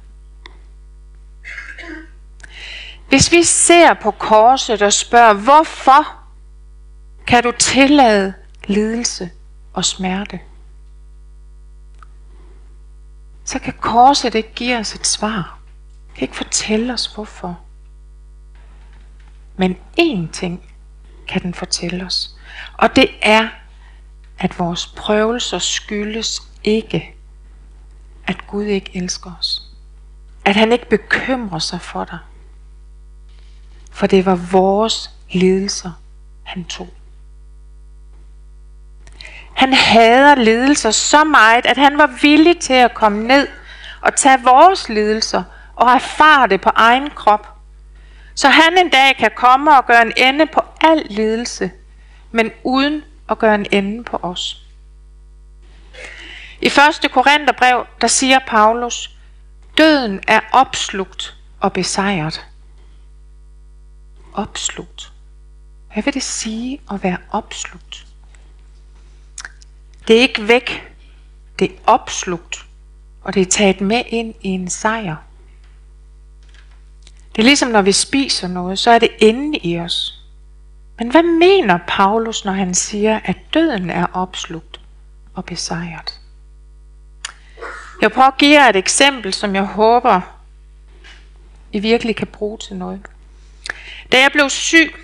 Hvis 3.08 3.32
vi 3.32 3.42
ser 3.42 3.94
på 3.94 4.10
korset 4.10 4.82
og 4.82 4.92
spørger, 4.92 5.34
hvorfor 5.34 6.16
kan 7.26 7.42
du 7.42 7.52
tillade 7.58 8.34
lidelse 8.66 9.30
og 9.72 9.84
smerte? 9.84 10.40
Så 13.44 13.58
kan 13.58 13.74
korset 13.80 14.34
ikke 14.34 14.54
give 14.54 14.78
os 14.78 14.94
et 14.94 15.06
svar. 15.06 15.58
Det 16.06 16.14
kan 16.14 16.22
ikke 16.22 16.36
fortælle 16.36 16.92
os 16.92 17.06
hvorfor. 17.06 17.60
Men 19.56 19.76
én 20.00 20.30
ting 20.32 20.62
kan 21.28 21.42
den 21.42 21.54
fortælle 21.54 22.04
os. 22.06 22.36
Og 22.72 22.96
det 22.96 23.10
er, 23.22 23.48
at 24.38 24.58
vores 24.58 24.86
prøvelser 24.86 25.58
skyldes 25.58 26.42
ikke, 26.64 27.14
at 28.26 28.46
Gud 28.46 28.64
ikke 28.64 28.96
elsker 28.96 29.32
os. 29.38 29.62
At 30.44 30.56
han 30.56 30.72
ikke 30.72 30.88
bekymrer 30.88 31.58
sig 31.58 31.80
for 31.80 32.04
dig. 32.04 32.18
For 33.90 34.06
det 34.06 34.26
var 34.26 34.48
vores 34.52 35.10
lidelser, 35.30 35.92
han 36.42 36.64
tog. 36.64 36.88
Han 39.54 39.72
hader 39.72 40.34
lidelser 40.34 40.90
så 40.90 41.24
meget, 41.24 41.66
at 41.66 41.76
han 41.76 41.98
var 41.98 42.18
villig 42.22 42.58
til 42.58 42.72
at 42.72 42.94
komme 42.94 43.26
ned 43.28 43.48
og 44.00 44.16
tage 44.16 44.42
vores 44.44 44.88
lidelser 44.88 45.42
og 45.76 45.90
erfare 45.90 46.48
det 46.48 46.60
på 46.60 46.70
egen 46.74 47.10
krop. 47.10 47.48
Så 48.34 48.48
han 48.48 48.78
en 48.78 48.90
dag 48.90 49.16
kan 49.16 49.30
komme 49.36 49.76
og 49.76 49.86
gøre 49.86 50.02
en 50.02 50.12
ende 50.16 50.46
på 50.46 50.60
al 50.80 51.06
lidelse, 51.10 51.70
men 52.30 52.50
uden 52.64 53.04
at 53.30 53.38
gøre 53.38 53.54
en 53.54 53.66
ende 53.72 54.04
på 54.04 54.18
os. 54.22 54.62
I 56.62 56.66
1. 56.66 57.10
Korintherbrev, 57.12 57.86
der 58.00 58.06
siger 58.06 58.38
Paulus, 58.46 59.10
døden 59.78 60.20
er 60.28 60.40
opslugt 60.52 61.36
og 61.60 61.72
besejret. 61.72 62.46
Opslugt. 64.34 65.12
Hvad 65.92 66.02
vil 66.02 66.14
det 66.14 66.22
sige 66.22 66.80
at 66.90 67.02
være 67.02 67.16
opslugt? 67.30 68.06
Det 70.08 70.16
er 70.16 70.20
ikke 70.20 70.48
væk. 70.48 70.92
Det 71.58 71.70
er 71.70 71.74
opslugt. 71.86 72.66
Og 73.22 73.34
det 73.34 73.42
er 73.42 73.46
taget 73.46 73.80
med 73.80 74.02
ind 74.06 74.34
i 74.40 74.48
en 74.48 74.70
sejr. 74.70 75.16
Det 77.32 77.42
er 77.42 77.46
ligesom 77.46 77.68
når 77.68 77.82
vi 77.82 77.92
spiser 77.92 78.48
noget, 78.48 78.78
så 78.78 78.90
er 78.90 78.98
det 78.98 79.10
inde 79.18 79.58
i 79.58 79.78
os. 79.78 80.18
Men 80.98 81.10
hvad 81.10 81.22
mener 81.22 81.78
Paulus, 81.88 82.44
når 82.44 82.52
han 82.52 82.74
siger, 82.74 83.20
at 83.24 83.36
døden 83.54 83.90
er 83.90 84.06
opslugt 84.12 84.80
og 85.34 85.44
besejret? 85.44 86.20
Jeg 88.00 88.12
prøver 88.12 88.28
at 88.28 88.38
give 88.38 88.60
jer 88.60 88.68
et 88.68 88.76
eksempel, 88.76 89.34
som 89.34 89.54
jeg 89.54 89.64
håber, 89.64 90.20
I 91.72 91.78
virkelig 91.78 92.16
kan 92.16 92.26
bruge 92.26 92.58
til 92.58 92.76
noget. 92.76 93.00
Da 94.12 94.20
jeg 94.20 94.30
blev 94.32 94.50
syg, 94.50 94.94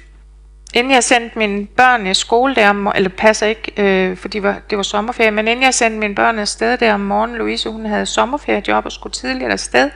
inden 0.75 0.93
jeg 0.93 1.05
sendte 1.05 1.39
mine 1.39 1.67
børn 1.67 2.07
i 2.07 2.15
skole 2.15 2.55
der 2.55 2.71
om, 2.71 2.93
eller 2.95 3.11
passer 3.11 3.47
ikke, 3.47 3.73
øh, 3.77 4.17
fordi 4.17 4.39
var, 4.43 4.59
det 4.71 4.77
var 4.79 4.83
sommerferie, 4.83 5.31
men 5.31 5.49
inden 5.49 5.65
jeg 5.65 5.75
sendte 5.75 5.99
mine 5.99 6.15
børn 6.15 6.39
afsted 6.39 6.79
der 6.79 6.95
om 6.95 7.01
morgenen, 7.01 7.37
Louise 7.37 7.69
hun 7.69 7.87
havde 7.87 8.07
sommerferiejob 8.07 8.85
og 8.85 8.93
skulle 8.93 9.13
tidligere 9.13 9.53
afsted, 9.53 9.91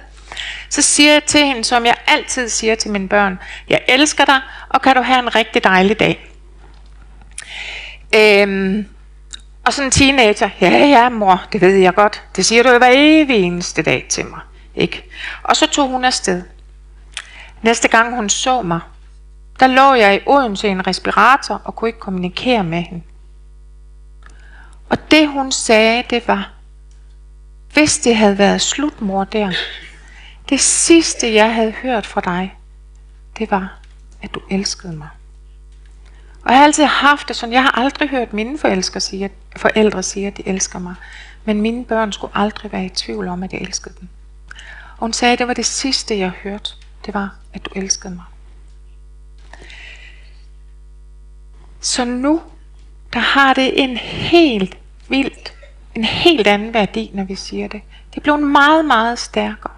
så 0.69 0.83
siger 0.83 1.13
jeg 1.13 1.25
til 1.25 1.47
hende, 1.47 1.65
som 1.65 1.87
jeg 1.87 1.95
altid 2.07 2.49
siger 2.49 2.75
til 2.75 2.91
mine 2.91 3.09
børn, 3.09 3.39
jeg 3.69 3.81
elsker 3.89 4.25
dig, 4.25 4.41
og 4.69 4.83
kan 4.83 4.97
du 4.97 5.03
have 5.03 5.19
en 5.19 5.35
rigtig 5.35 5.65
dejlig 5.65 6.01
dag. 6.01 6.29
Øhm, 8.15 8.87
og 9.67 9.73
sådan 9.73 9.87
en 9.87 9.91
teenager, 9.91 10.49
ja 10.61 10.71
ja 10.71 11.09
mor, 11.09 11.45
det 11.53 11.61
ved 11.61 11.77
jeg 11.77 11.95
godt, 11.95 12.23
det 12.37 12.47
siger 12.47 12.63
du 12.63 12.71
jo 12.71 12.79
hver 12.79 12.91
evig 12.95 13.37
eneste 13.37 13.83
dag 13.83 14.07
til 14.09 14.27
mig. 14.27 14.41
Ikke? 14.75 15.11
Og 15.43 15.57
så 15.57 15.67
tog 15.67 15.89
hun 15.89 16.05
afsted. 16.05 16.43
Næste 17.63 17.89
gang 17.89 18.15
hun 18.15 18.29
så 18.29 18.63
mig, 18.63 18.81
der 19.61 19.67
lå 19.67 19.95
jeg 19.95 20.17
i 20.17 20.21
Odense 20.27 20.69
i 20.69 20.71
en 20.71 20.87
respirator 20.87 21.61
og 21.65 21.77
kunne 21.77 21.89
ikke 21.89 22.01
kommunikere 22.01 22.65
med 22.65 22.83
hende. 22.83 23.03
Og 24.89 25.11
det 25.11 25.29
hun 25.29 25.53
sagde, 25.53 26.05
det 26.11 26.29
var, 26.29 26.53
hvis 27.73 27.99
det 27.99 28.17
havde 28.17 28.39
været 28.39 28.61
slutmor 28.61 29.25
der, 29.25 29.53
det 30.49 30.61
sidste 30.61 31.35
jeg 31.35 31.55
havde 31.55 31.71
hørt 31.71 32.07
fra 32.07 32.21
dig, 32.21 32.59
det 33.39 33.51
var, 33.51 33.79
at 34.23 34.35
du 34.35 34.41
elskede 34.51 34.97
mig. 34.97 35.09
Og 36.45 36.51
jeg 36.51 36.59
har 36.59 36.65
altid 36.65 36.85
haft 36.85 37.29
det 37.29 37.37
sådan, 37.37 37.53
jeg 37.53 37.63
har 37.63 37.79
aldrig 37.79 38.09
hørt 38.09 38.33
mine 38.33 38.59
forældre 38.59 39.01
sige, 39.01 39.25
at, 39.25 39.33
forældre 39.57 40.03
sige, 40.03 40.27
at 40.27 40.37
de 40.37 40.49
elsker 40.49 40.79
mig. 40.79 40.95
Men 41.45 41.61
mine 41.61 41.85
børn 41.85 42.13
skulle 42.13 42.37
aldrig 42.37 42.73
være 42.73 42.85
i 42.85 42.89
tvivl 42.89 43.29
om, 43.29 43.43
at 43.43 43.53
jeg 43.53 43.61
elskede 43.61 43.95
dem. 44.01 44.09
Og 44.93 44.99
hun 45.01 45.13
sagde, 45.13 45.33
at 45.33 45.39
det 45.39 45.49
var 45.49 45.55
det 45.55 45.67
sidste, 45.67 46.19
jeg 46.19 46.31
hørte. 46.31 46.71
Det 47.07 47.15
var, 47.15 47.35
at 47.53 47.65
du 47.65 47.71
elskede 47.77 48.15
mig. 48.15 48.25
Så 51.83 52.05
nu, 52.05 52.41
der 53.13 53.19
har 53.19 53.55
det 53.55 53.83
en 53.83 53.97
helt 53.97 54.79
vildt, 55.09 55.55
en 55.95 56.05
helt 56.05 56.47
anden 56.47 56.75
værdi, 56.75 57.11
når 57.15 57.25
vi 57.25 57.35
siger 57.35 57.69
det. 57.69 57.81
Det 58.11 58.17
er 58.17 58.21
blevet 58.21 58.43
meget, 58.43 58.85
meget 58.85 59.19
stærkere. 59.19 59.73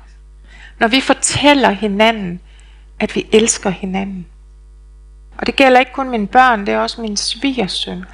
Når 0.78 0.88
vi 0.88 1.00
fortæller 1.00 1.70
hinanden, 1.70 2.40
at 3.00 3.14
vi 3.14 3.26
elsker 3.32 3.70
hinanden. 3.70 4.26
Og 5.38 5.46
det 5.46 5.56
gælder 5.56 5.80
ikke 5.80 5.92
kun 5.92 6.10
mine 6.10 6.26
børn, 6.26 6.66
det 6.66 6.74
er 6.74 6.78
også 6.78 7.00
min 7.00 7.16
svigersøn. 7.16 8.04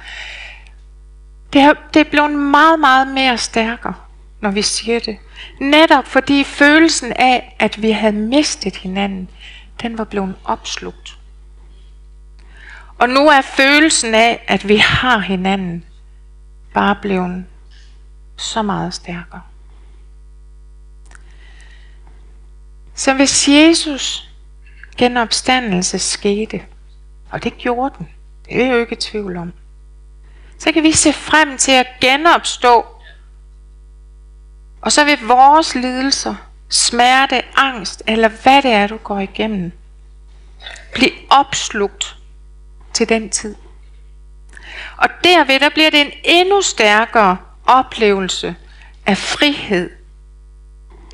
Det 1.53 1.61
er, 1.61 1.73
det 1.93 1.99
er 1.99 2.09
blevet 2.09 2.31
meget, 2.31 2.79
meget 2.79 3.07
mere 3.07 3.37
stærkere, 3.37 3.93
når 4.41 4.51
vi 4.51 4.61
siger 4.61 4.99
det. 4.99 5.17
Netop 5.59 6.07
fordi 6.07 6.43
følelsen 6.43 7.13
af, 7.13 7.55
at 7.59 7.81
vi 7.81 7.91
havde 7.91 8.15
mistet 8.15 8.75
hinanden, 8.75 9.29
den 9.81 9.97
var 9.97 10.03
blevet 10.03 10.35
opslugt. 10.45 11.17
Og 13.01 13.09
nu 13.09 13.27
er 13.29 13.41
følelsen 13.41 14.13
af, 14.15 14.45
at 14.47 14.67
vi 14.67 14.75
har 14.75 15.19
hinanden, 15.19 15.85
bare 16.73 16.95
blevet 17.01 17.45
så 18.37 18.61
meget 18.61 18.93
stærkere. 18.93 19.41
Så 22.95 23.13
hvis 23.13 23.47
Jesus 23.47 24.29
genopstandelse 24.97 25.99
skete, 25.99 26.61
og 27.31 27.43
det 27.43 27.57
gjorde 27.57 27.95
den, 27.97 28.09
det 28.45 28.61
er 28.61 28.65
jeg 28.65 28.73
jo 28.73 28.79
ikke 28.79 28.93
i 28.93 28.99
tvivl 28.99 29.37
om, 29.37 29.53
så 30.57 30.71
kan 30.71 30.83
vi 30.83 30.91
se 30.91 31.13
frem 31.13 31.57
til 31.57 31.71
at 31.71 31.87
genopstå. 32.01 32.85
Og 34.81 34.91
så 34.91 35.05
vil 35.05 35.17
vores 35.27 35.75
lidelser, 35.75 36.35
smerte, 36.69 37.41
angst, 37.55 38.03
eller 38.07 38.27
hvad 38.27 38.61
det 38.61 38.71
er, 38.71 38.87
du 38.87 38.97
går 38.97 39.19
igennem, 39.19 39.71
blive 40.93 41.11
opslugt 41.29 42.20
til 42.93 43.09
den 43.09 43.29
tid. 43.29 43.55
Og 44.97 45.09
derved 45.23 45.59
der 45.59 45.69
bliver 45.69 45.89
det 45.89 46.01
en 46.01 46.11
endnu 46.23 46.61
stærkere 46.61 47.37
oplevelse 47.65 48.55
af 49.05 49.17
frihed, 49.17 49.89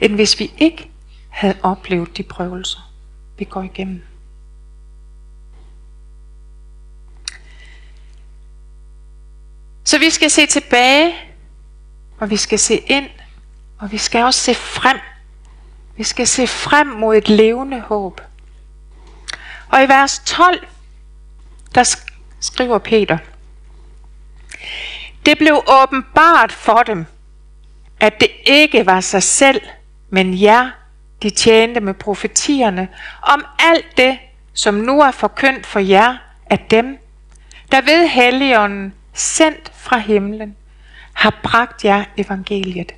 end 0.02 0.16
hvis 0.16 0.40
vi 0.40 0.54
ikke 0.58 0.90
havde 1.30 1.58
oplevet 1.63 2.18
de 2.18 2.24
prøvelser, 2.24 2.92
vi 3.38 3.46
går 3.46 3.62
igennem. 3.62 4.04
Så 9.84 10.00
vi 10.00 10.10
skal 10.10 10.32
se 10.32 10.46
tilbage, 10.46 11.16
og 12.20 12.30
vi 12.30 12.38
skal 12.38 12.60
se 12.60 12.78
ind, 12.78 13.10
og 13.80 13.92
vi 13.92 13.98
skal 13.98 14.24
også 14.24 14.40
se 14.40 14.56
frem. 14.56 14.98
Vi 15.98 16.04
skal 16.04 16.28
se 16.28 16.48
frem 16.48 16.88
mod 16.88 17.18
et 17.18 17.30
levende 17.30 17.82
håb. 17.82 18.22
Og 19.72 19.84
i 19.84 19.88
vers 19.88 20.22
12, 20.26 20.68
der 21.78 21.98
skriver 22.40 22.78
Peter, 22.78 23.18
det 25.26 25.38
blev 25.38 25.63
åbenbart 25.84 26.52
for 26.52 26.84
dem, 26.84 27.06
at 28.00 28.20
det 28.20 28.30
ikke 28.46 28.86
var 28.86 29.02
sig 29.02 29.24
selv, 29.24 29.62
men 30.10 30.42
jer, 30.42 30.70
de 31.24 31.30
tjente 31.30 31.80
med 31.80 31.94
profetierne, 31.94 32.88
om 33.22 33.46
alt 33.60 33.98
det, 33.98 34.18
som 34.54 34.74
nu 34.74 35.02
er 35.02 35.12
forkyndt 35.12 35.66
for 35.66 35.80
jer 35.80 36.18
af 36.50 36.60
dem, 36.60 36.98
der 37.72 37.82
ved 37.82 38.08
Helligånden, 38.08 38.94
sendt 39.13 39.72
fra 39.76 39.98
himlen, 39.98 40.56
har 41.13 41.40
bragt 41.44 41.86
jer 41.86 42.04
evangeliet. 42.18 42.92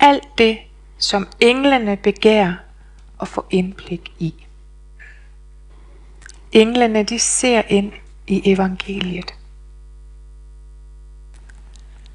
Alt 0.00 0.38
det, 0.38 0.58
som 0.98 1.28
englene 1.40 1.96
begærer 1.96 2.54
at 3.20 3.28
få 3.28 3.46
indblik 3.50 4.12
i. 4.18 4.34
Englene, 6.52 7.02
de 7.02 7.18
ser 7.18 7.62
ind 7.68 7.92
i 8.28 8.52
evangeliet. 8.52 9.34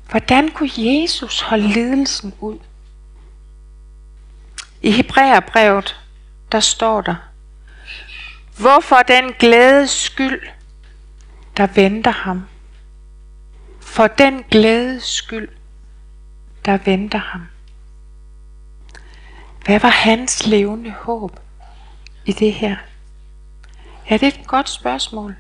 Hvordan 0.10 0.52
kunne 0.52 0.70
Jesus 0.78 1.42
holde 1.42 1.68
lidelsen 1.68 2.34
ud? 2.40 2.60
I 4.82 4.92
Hebræerbrevet, 4.92 6.00
der 6.52 6.60
står 6.60 7.02
der, 7.02 7.16
Hvorfor 8.58 9.02
den 9.08 9.34
glædes 9.40 9.90
skyld, 9.90 10.42
der 11.58 11.68
venter 11.68 12.12
ham? 12.12 12.48
For 13.80 14.08
den 14.08 14.44
glædes 14.44 15.04
skyld, 15.04 15.50
der 16.66 16.78
venter 16.78 17.20
ham. 17.20 17.48
Hvad 19.66 19.80
var 19.80 19.90
hans 19.90 20.48
levende 20.48 20.92
håb 20.92 21.40
i 22.26 22.32
det 22.32 22.54
her? 22.54 22.78
Ja, 24.10 24.18
det 24.18 24.24
er 24.24 24.40
et 24.40 24.48
godt 24.48 24.70
spørgsmål. 24.70 25.36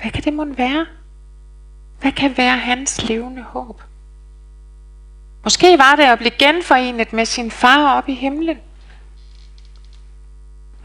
Hvad 0.00 0.10
kan 0.10 0.22
det 0.22 0.32
måtte 0.32 0.58
være? 0.58 0.86
Hvad 2.00 2.12
kan 2.12 2.36
være 2.36 2.58
hans 2.58 3.08
levende 3.08 3.42
håb? 3.42 3.82
Måske 5.44 5.78
var 5.78 5.96
det 5.96 6.02
at 6.02 6.18
blive 6.18 6.30
genforenet 6.30 7.12
med 7.12 7.24
sin 7.24 7.50
far 7.50 7.96
op 7.96 8.08
i 8.08 8.14
himlen. 8.14 8.58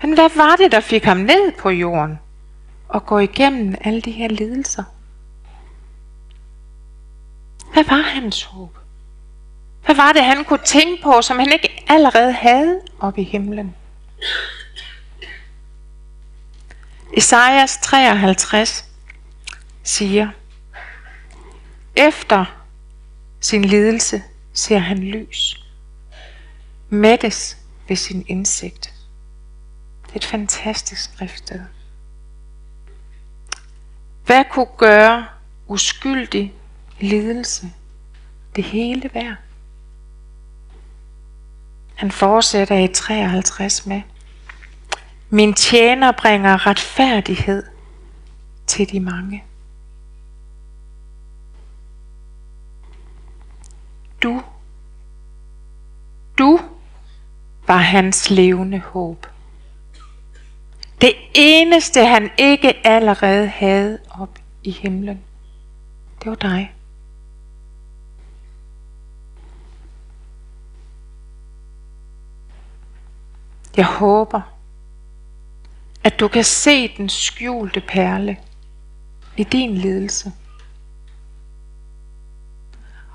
Men 0.01 0.13
hvad 0.13 0.29
var 0.35 0.55
det, 0.55 0.71
der 0.71 0.79
fik 0.79 1.03
ham 1.03 1.17
ned 1.17 1.51
på 1.59 1.69
jorden 1.69 2.19
og 2.89 3.05
gå 3.05 3.19
igennem 3.19 3.75
alle 3.81 4.01
de 4.01 4.11
her 4.11 4.27
lidelser? 4.27 4.83
Hvad 7.73 7.83
var 7.83 8.01
hans 8.01 8.43
håb? 8.43 8.77
Hvad 9.85 9.95
var 9.95 10.11
det, 10.11 10.23
han 10.23 10.43
kunne 10.43 10.65
tænke 10.65 11.03
på, 11.03 11.21
som 11.21 11.39
han 11.39 11.51
ikke 11.51 11.83
allerede 11.87 12.31
havde 12.31 12.79
oppe 12.99 13.21
i 13.21 13.23
himlen? 13.23 13.75
Esajas 17.17 17.77
53 17.77 18.90
siger, 19.83 20.29
efter 21.95 22.45
sin 23.39 23.65
lidelse 23.65 24.23
ser 24.53 24.77
han 24.77 24.97
lys, 24.97 25.65
mættes 26.89 27.57
ved 27.87 27.95
sin 27.95 28.25
indsigt. 28.27 28.93
Det 30.05 30.11
er 30.11 30.15
et 30.15 30.25
fantastisk 30.25 31.13
skriftsted. 31.13 31.61
Hvad 34.25 34.43
kunne 34.51 34.77
gøre 34.77 35.25
uskyldig 35.67 36.53
lidelse 36.99 37.67
det 38.55 38.63
hele 38.63 39.09
værd? 39.13 39.35
Han 41.95 42.11
fortsætter 42.11 42.77
i 42.77 42.87
53 42.87 43.85
med, 43.85 44.01
Min 45.33 45.53
tjener 45.53 46.11
bringer 46.11 46.67
retfærdighed 46.67 47.63
til 48.67 48.91
de 48.91 48.99
mange. 48.99 49.43
Du, 54.23 54.41
du 56.37 56.59
var 57.67 57.77
hans 57.77 58.29
levende 58.29 58.79
håb. 58.79 59.27
Det 61.01 61.13
eneste 61.33 62.05
han 62.05 62.29
ikke 62.37 62.87
allerede 62.87 63.47
havde 63.47 63.99
op 64.19 64.39
i 64.63 64.71
himlen, 64.71 65.21
det 66.19 66.29
var 66.29 66.35
dig. 66.35 66.73
Jeg 73.77 73.85
håber, 73.85 74.41
at 76.03 76.19
du 76.19 76.27
kan 76.27 76.43
se 76.43 76.97
den 76.97 77.09
skjulte 77.09 77.81
perle 77.81 78.37
i 79.37 79.43
din 79.43 79.77
ledelse. 79.77 80.31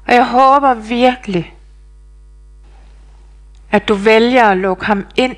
Og 0.06 0.14
jeg 0.14 0.30
håber 0.30 0.74
virkelig, 0.74 1.54
at 3.70 3.88
du 3.88 3.94
vælger 3.94 4.44
at 4.44 4.58
lukke 4.58 4.84
ham 4.84 5.06
ind, 5.16 5.36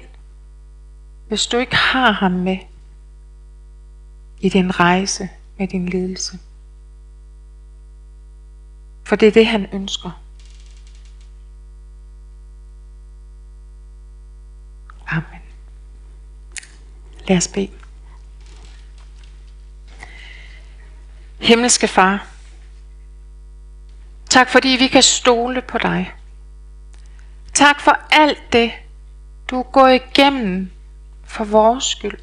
hvis 1.28 1.46
du 1.46 1.56
ikke 1.56 1.76
har 1.76 2.12
ham 2.12 2.32
med 2.32 2.58
i 4.40 4.48
din 4.48 4.80
rejse 4.80 5.28
med 5.58 5.68
din 5.68 5.88
lidelse. 5.88 6.38
For 9.04 9.16
det 9.16 9.28
er 9.28 9.32
det, 9.32 9.46
han 9.46 9.66
ønsker. 9.72 10.22
Amen. 15.06 15.40
Lad 17.28 17.36
os 17.36 17.48
bede. 17.48 17.70
Himmelske 21.38 21.88
Far, 21.88 22.26
tak 24.38 24.48
fordi 24.48 24.68
vi 24.68 24.86
kan 24.86 25.02
stole 25.02 25.62
på 25.62 25.78
dig. 25.78 26.14
Tak 27.54 27.80
for 27.80 27.98
alt 28.10 28.52
det, 28.52 28.72
du 29.50 29.58
er 29.58 29.62
gået 29.62 29.94
igennem 29.94 30.70
for 31.24 31.44
vores 31.44 31.84
skyld. 31.84 32.18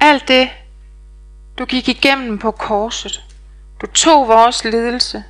Alt 0.00 0.28
det, 0.28 0.50
du 1.58 1.64
gik 1.64 1.88
igennem 1.88 2.38
på 2.38 2.50
korset. 2.50 3.24
Du 3.80 3.86
tog 3.86 4.28
vores 4.28 4.64
lidelse. 4.64 5.24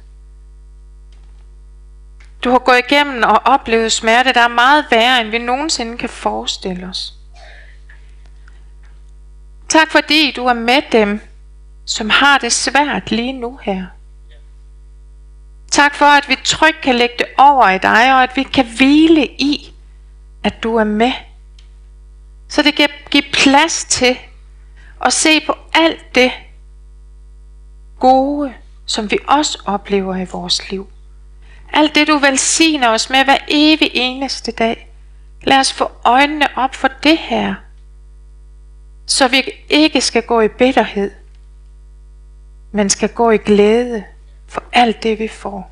Du 2.44 2.50
har 2.50 2.58
gået 2.58 2.82
igennem 2.90 3.22
og 3.22 3.40
oplevet 3.44 3.92
smerte, 3.92 4.32
der 4.32 4.40
er 4.40 4.48
meget 4.48 4.86
værre, 4.90 5.20
end 5.20 5.28
vi 5.28 5.38
nogensinde 5.38 5.98
kan 5.98 6.08
forestille 6.08 6.86
os. 6.86 7.14
Tak 9.68 9.90
fordi 9.90 10.32
du 10.36 10.46
er 10.46 10.54
med 10.54 10.82
dem, 10.92 11.20
som 11.86 12.10
har 12.10 12.38
det 12.38 12.52
svært 12.52 13.10
lige 13.10 13.32
nu 13.32 13.58
her. 13.62 13.86
Tak 15.72 15.94
for, 15.94 16.04
at 16.04 16.28
vi 16.28 16.36
trygt 16.44 16.80
kan 16.80 16.94
lægge 16.94 17.14
det 17.18 17.26
over 17.38 17.70
i 17.70 17.78
dig, 17.78 18.14
og 18.14 18.22
at 18.22 18.30
vi 18.36 18.42
kan 18.42 18.66
hvile 18.76 19.26
i, 19.26 19.74
at 20.44 20.62
du 20.62 20.76
er 20.76 20.84
med. 20.84 21.12
Så 22.48 22.62
det 22.62 22.74
kan 22.74 22.88
give 23.10 23.22
plads 23.32 23.84
til 23.84 24.18
at 25.04 25.12
se 25.12 25.40
på 25.40 25.54
alt 25.74 26.14
det 26.14 26.32
gode, 28.00 28.54
som 28.86 29.10
vi 29.10 29.18
også 29.28 29.62
oplever 29.66 30.16
i 30.16 30.24
vores 30.32 30.70
liv. 30.70 30.88
Alt 31.72 31.94
det, 31.94 32.08
du 32.08 32.18
velsigner 32.18 32.88
os 32.88 33.10
med 33.10 33.24
hver 33.24 33.38
evig 33.48 33.90
eneste 33.94 34.52
dag. 34.52 34.88
Lad 35.42 35.58
os 35.58 35.72
få 35.72 35.90
øjnene 36.04 36.48
op 36.56 36.74
for 36.74 36.88
det 37.02 37.18
her, 37.18 37.54
så 39.06 39.28
vi 39.28 39.42
ikke 39.68 40.00
skal 40.00 40.22
gå 40.22 40.40
i 40.40 40.48
bitterhed, 40.48 41.10
men 42.72 42.90
skal 42.90 43.08
gå 43.08 43.30
i 43.30 43.36
glæde 43.38 44.04
for 44.48 44.62
alt 44.72 45.02
det, 45.02 45.18
vi 45.18 45.28
får. 45.28 45.71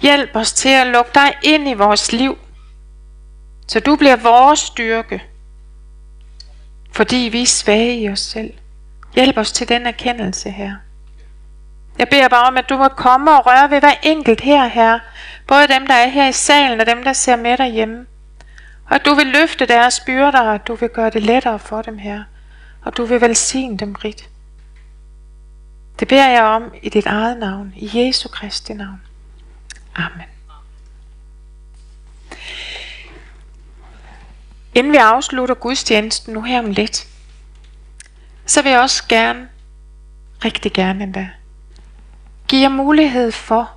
Hjælp 0.00 0.30
os 0.34 0.52
til 0.52 0.68
at 0.68 0.86
lukke 0.86 1.10
dig 1.14 1.34
ind 1.42 1.68
i 1.68 1.74
vores 1.74 2.12
liv, 2.12 2.38
så 3.68 3.80
du 3.80 3.96
bliver 3.96 4.16
vores 4.16 4.58
styrke, 4.58 5.22
fordi 6.92 7.16
vi 7.16 7.42
er 7.42 7.46
svage 7.46 8.00
i 8.00 8.08
os 8.08 8.20
selv. 8.20 8.54
Hjælp 9.14 9.36
os 9.36 9.52
til 9.52 9.68
den 9.68 9.86
erkendelse 9.86 10.50
her. 10.50 10.74
Jeg 11.98 12.08
beder 12.08 12.28
bare 12.28 12.46
om, 12.48 12.56
at 12.56 12.68
du 12.68 12.76
må 12.76 12.88
komme 12.88 13.38
og 13.38 13.46
røre 13.46 13.70
ved 13.70 13.80
hver 13.80 13.94
enkelt 14.02 14.40
her, 14.40 14.66
her. 14.66 14.98
Både 15.46 15.68
dem, 15.68 15.86
der 15.86 15.94
er 15.94 16.08
her 16.08 16.28
i 16.28 16.32
salen, 16.32 16.80
og 16.80 16.86
dem, 16.86 17.04
der 17.04 17.12
ser 17.12 17.36
med 17.36 17.56
derhjemme. 17.56 18.06
Og 18.88 18.94
at 18.94 19.04
du 19.04 19.14
vil 19.14 19.26
løfte 19.26 19.66
deres 19.66 20.00
byrder, 20.00 20.40
og 20.40 20.66
du 20.66 20.74
vil 20.74 20.88
gøre 20.88 21.10
det 21.10 21.22
lettere 21.22 21.58
for 21.58 21.82
dem 21.82 21.98
her. 21.98 22.24
og 22.84 22.96
du 22.96 23.04
vil 23.04 23.20
velsigne 23.20 23.78
dem 23.78 23.92
rigt. 23.92 24.28
Det 26.00 26.08
beder 26.08 26.28
jeg 26.28 26.42
om 26.42 26.74
i 26.82 26.88
dit 26.88 27.06
eget 27.06 27.38
navn, 27.38 27.72
i 27.76 27.90
Jesu 27.94 28.28
Kristi 28.28 28.72
navn. 28.72 29.07
Amen. 29.98 30.26
Inden 34.74 34.92
vi 34.92 34.96
afslutter 34.96 35.54
gudstjenesten 35.54 36.34
nu 36.34 36.42
her 36.42 36.58
om 36.58 36.70
lidt, 36.70 37.06
så 38.46 38.62
vil 38.62 38.70
jeg 38.72 38.80
også 38.80 39.04
gerne, 39.08 39.48
rigtig 40.44 40.72
gerne 40.72 41.04
endda, 41.04 41.28
give 42.48 42.62
jer 42.62 42.68
mulighed 42.68 43.32
for, 43.32 43.70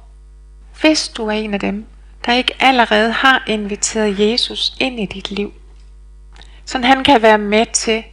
hvis 0.82 1.08
du 1.08 1.28
er 1.28 1.32
en 1.32 1.54
af 1.54 1.60
dem, 1.60 1.86
der 2.26 2.34
ikke 2.34 2.54
allerede 2.60 3.12
har 3.12 3.44
inviteret 3.48 4.20
Jesus 4.20 4.76
ind 4.80 5.00
i 5.00 5.06
dit 5.06 5.32
liv, 5.32 5.54
så 6.66 6.78
han 6.78 7.04
kan 7.04 7.22
være 7.22 7.38
med 7.38 7.66
til 7.74 8.04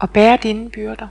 at 0.00 0.10
bære 0.10 0.38
dine 0.42 0.70
byrder. 0.70 1.08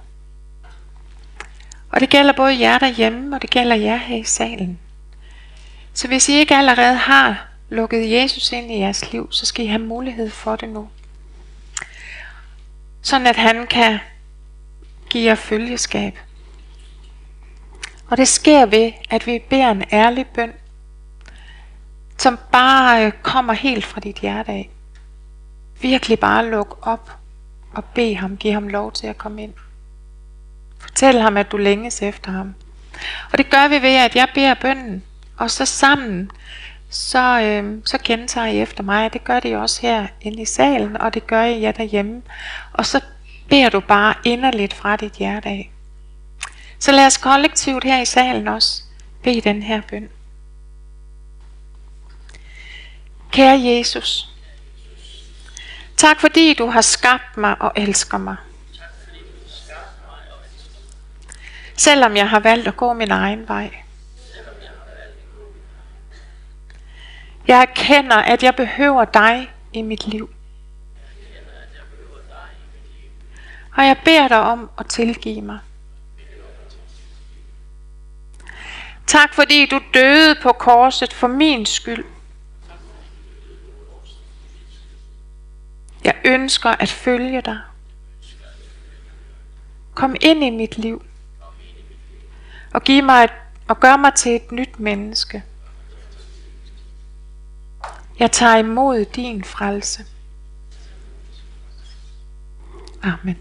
Og 1.92 2.00
det 2.00 2.10
gælder 2.10 2.34
både 2.34 2.60
jer 2.60 2.78
derhjemme, 2.78 3.36
og 3.36 3.42
det 3.42 3.50
gælder 3.50 3.76
jer 3.76 3.98
her 3.98 4.18
i 4.18 4.24
salen. 4.24 4.80
Så 5.96 6.08
hvis 6.08 6.30
I 6.30 6.34
ikke 6.34 6.56
allerede 6.56 6.96
har 6.96 7.48
lukket 7.70 8.12
Jesus 8.12 8.52
ind 8.52 8.72
i 8.72 8.80
jeres 8.80 9.12
liv, 9.12 9.32
så 9.32 9.46
skal 9.46 9.66
I 9.66 9.68
have 9.68 9.82
mulighed 9.82 10.30
for 10.30 10.56
det 10.56 10.70
nu. 10.70 10.90
Sådan 13.02 13.28
at 13.28 13.36
han 13.36 13.68
kan 13.68 14.00
give 15.10 15.26
jer 15.26 15.36
følgeskab. 15.36 16.20
Og 18.08 18.18
det 18.18 18.28
sker 18.28 18.66
ved, 18.66 18.92
at 19.10 19.28
vi 19.28 19.40
beder 19.50 19.72
en 19.72 19.84
ærlig 19.92 20.28
bøn, 20.28 20.54
som 22.18 22.40
bare 22.52 23.06
øh, 23.06 23.12
kommer 23.12 23.54
helt 23.54 23.86
fra 23.86 24.00
dit 24.00 24.20
hjerte 24.20 24.52
af. 24.52 24.70
Virkelig 25.82 26.20
bare 26.20 26.50
luk 26.50 26.80
op 26.82 27.18
og 27.74 27.86
bed 27.86 28.16
ham, 28.16 28.38
give 28.38 28.54
ham 28.54 28.68
lov 28.68 28.92
til 28.92 29.08
at 29.08 29.18
komme 29.18 29.44
ind. 29.44 29.54
Fortæl 30.80 31.20
ham, 31.20 31.38
at 31.38 31.52
du 31.52 31.58
længes 31.58 32.02
efter 32.02 32.32
ham. 32.32 32.56
Og 33.32 33.38
det 33.38 33.50
gør 33.50 33.68
vi 33.68 33.82
ved, 33.82 33.96
at 33.96 34.16
jeg 34.16 34.28
beder 34.34 34.54
bønnen, 34.54 35.04
og 35.38 35.52
så 35.52 35.66
sammen, 35.66 36.32
så, 36.90 37.42
øh, 37.42 37.82
så 37.86 37.98
gentager 38.04 38.48
I 38.48 38.62
efter 38.62 38.84
mig. 38.84 39.14
Det 39.14 39.24
gør 39.24 39.40
det 39.40 39.58
også 39.58 39.82
her 39.82 40.08
inde 40.22 40.42
i 40.42 40.46
salen, 40.46 40.98
og 40.98 41.14
det 41.14 41.28
gør 41.28 41.44
I 41.44 41.62
jer 41.62 41.72
derhjemme. 41.72 42.22
Og 42.74 42.86
så 42.86 43.02
beder 43.50 43.70
du 43.70 43.80
bare 43.80 44.14
inderligt 44.24 44.74
fra 44.74 44.96
dit 44.96 45.14
hjerte 45.14 45.50
af. 45.50 45.72
Så 46.80 46.92
lad 46.92 47.06
os 47.06 47.18
kollektivt 47.18 47.84
her 47.84 48.02
i 48.02 48.06
salen 48.06 48.48
også 48.48 48.84
bede 49.24 49.42
den 49.42 49.64
her 49.64 49.82
bøn. 49.90 50.10
Kære 53.32 53.62
Jesus, 53.62 54.30
tak 55.98 56.20
fordi 56.20 56.54
du 56.54 56.66
har 56.70 56.82
skabt 56.82 57.38
mig 57.38 57.62
og 57.62 57.72
elsker 57.76 58.18
mig. 58.18 58.36
Selvom 61.78 62.16
jeg 62.16 62.30
har 62.30 62.40
valgt 62.40 62.68
at 62.68 62.78
gå 62.78 62.94
min 62.94 63.12
egen 63.12 63.48
vej. 63.48 63.85
Jeg 67.48 67.62
erkender, 67.62 68.16
at 68.16 68.44
jeg 68.44 68.56
behøver 68.56 69.06
dig 69.06 69.52
i 69.74 69.82
mit 69.82 70.08
liv. 70.08 70.30
Og 73.78 73.86
jeg 73.86 73.98
beder 74.06 74.28
dig 74.28 74.40
om 74.40 74.70
at 74.78 74.86
tilgive 74.86 75.42
mig. 75.42 75.60
Tak 79.08 79.34
fordi 79.34 79.66
du 79.66 79.80
døde 79.94 80.36
på 80.42 80.52
korset 80.52 81.14
for 81.14 81.28
min 81.28 81.66
skyld. 81.66 82.06
Jeg 86.04 86.16
ønsker 86.26 86.70
at 86.70 86.90
følge 86.90 87.42
dig. 87.42 87.60
Kom 89.94 90.16
ind 90.22 90.44
i 90.44 90.50
mit 90.50 90.78
liv. 90.78 91.06
Og 92.74 92.84
giv 92.84 93.04
mig 93.04 93.24
et, 93.24 93.32
og 93.68 93.80
gør 93.80 93.98
mig 93.98 94.14
til 94.14 94.36
et 94.36 94.52
nyt 94.52 94.80
menneske. 94.80 95.44
Jeg 98.20 98.32
tager 98.32 98.56
imod 98.56 99.06
din 99.06 99.44
frelse. 99.44 100.06
Amen. 103.04 103.38